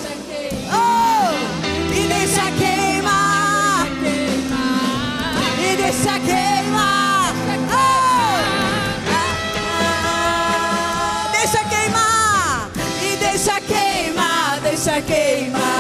[0.71, 1.33] Oh,
[1.93, 3.89] e deixa queimar.
[5.59, 7.35] E deixa queimar.
[7.75, 8.39] Oh,
[11.33, 12.71] deixa queimar.
[13.03, 15.76] E deixa queimar, deixa queimar.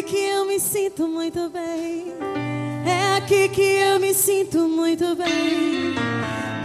[0.00, 2.14] Aqui que eu me sinto muito bem.
[2.86, 5.94] É aqui que eu me sinto muito bem.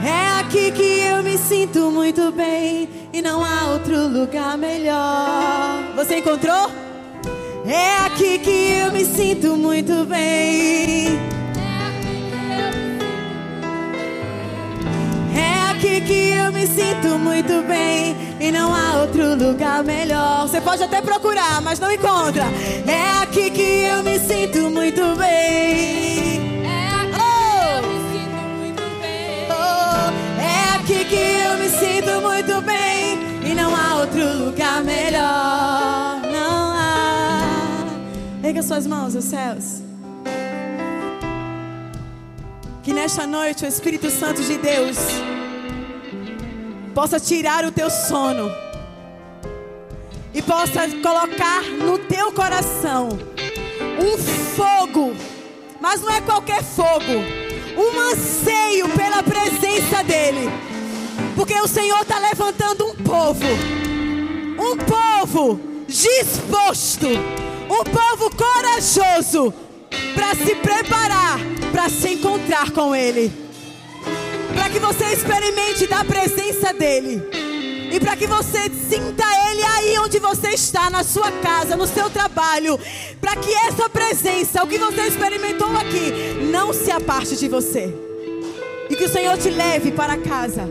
[0.06, 2.88] É aqui que eu me sinto muito bem.
[3.12, 5.84] E não há outro lugar melhor.
[5.98, 6.72] Você encontrou?
[7.66, 11.20] É aqui que eu me sinto muito bem.
[15.36, 20.48] É aqui que eu me sinto muito bem e não há outro lugar melhor.
[20.48, 22.44] Você pode até procurar, mas não encontra.
[22.86, 26.64] É aqui que eu me sinto muito bem.
[26.64, 29.48] É aqui que eu me sinto muito bem.
[29.50, 33.20] Oh, é aqui que eu me sinto muito bem
[33.50, 36.22] e não há outro lugar melhor.
[36.32, 37.42] Não há.
[38.44, 39.82] Erga suas mãos aos céus.
[42.84, 44.98] Que nesta noite o Espírito Santo de Deus
[46.96, 48.50] possa tirar o teu sono
[50.34, 53.10] e possa colocar no teu coração
[54.02, 54.18] um
[54.56, 55.14] fogo,
[55.82, 57.14] mas não é qualquer fogo,
[57.78, 60.50] um anseio pela presença dEle,
[61.36, 63.46] porque o Senhor está levantando um povo,
[64.58, 69.54] um povo disposto, um povo corajoso
[70.14, 71.40] para se preparar
[71.76, 73.30] para se encontrar com Ele,
[74.76, 77.24] que você experimente da presença dEle.
[77.94, 82.10] E para que você sinta Ele aí onde você está, na sua casa, no seu
[82.10, 82.78] trabalho.
[83.22, 87.96] Para que essa presença, o que você experimentou aqui, não se aparte de você.
[88.90, 90.70] E que o Senhor te leve para casa,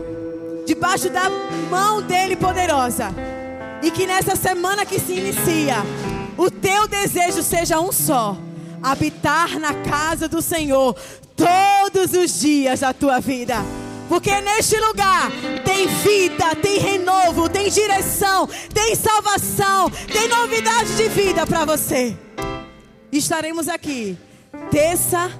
[0.67, 1.27] debaixo da
[1.71, 3.09] mão dEle poderosa.
[3.81, 5.77] E que nessa semana que se inicia,
[6.37, 8.37] o teu desejo seja um só:
[8.83, 10.95] habitar na casa do Senhor
[11.35, 13.65] todos os dias da tua vida.
[14.07, 15.31] Porque neste lugar
[15.63, 22.15] tem vida, tem renovo, tem direção, tem salvação, tem novidade de vida para você.
[23.11, 24.17] Estaremos aqui
[24.69, 25.31] terça,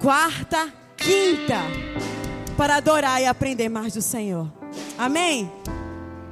[0.00, 1.58] quarta, quinta
[2.56, 4.52] para adorar e aprender mais do Senhor.
[4.98, 5.50] Amém?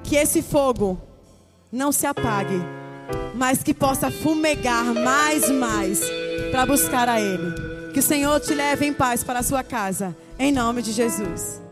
[0.02, 1.01] Que esse fogo
[1.70, 2.60] não se apague,
[3.34, 6.01] mas que possa fumegar mais mais
[6.51, 7.93] para buscar a Ele.
[7.93, 10.16] Que o Senhor te leve em paz para a sua casa.
[10.38, 11.64] Em nome de Jesus.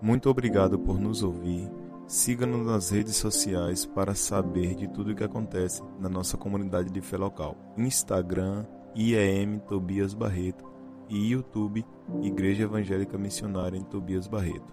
[0.00, 1.70] Muito obrigado por nos ouvir.
[2.06, 7.02] Siga-nos nas redes sociais para saber de tudo o que acontece na nossa comunidade de
[7.02, 7.54] fé local.
[7.76, 8.64] Instagram,
[8.94, 10.64] IEM Tobias Barreto
[11.10, 11.84] e YouTube
[12.22, 14.72] Igreja Evangélica Missionária em Tobias Barreto.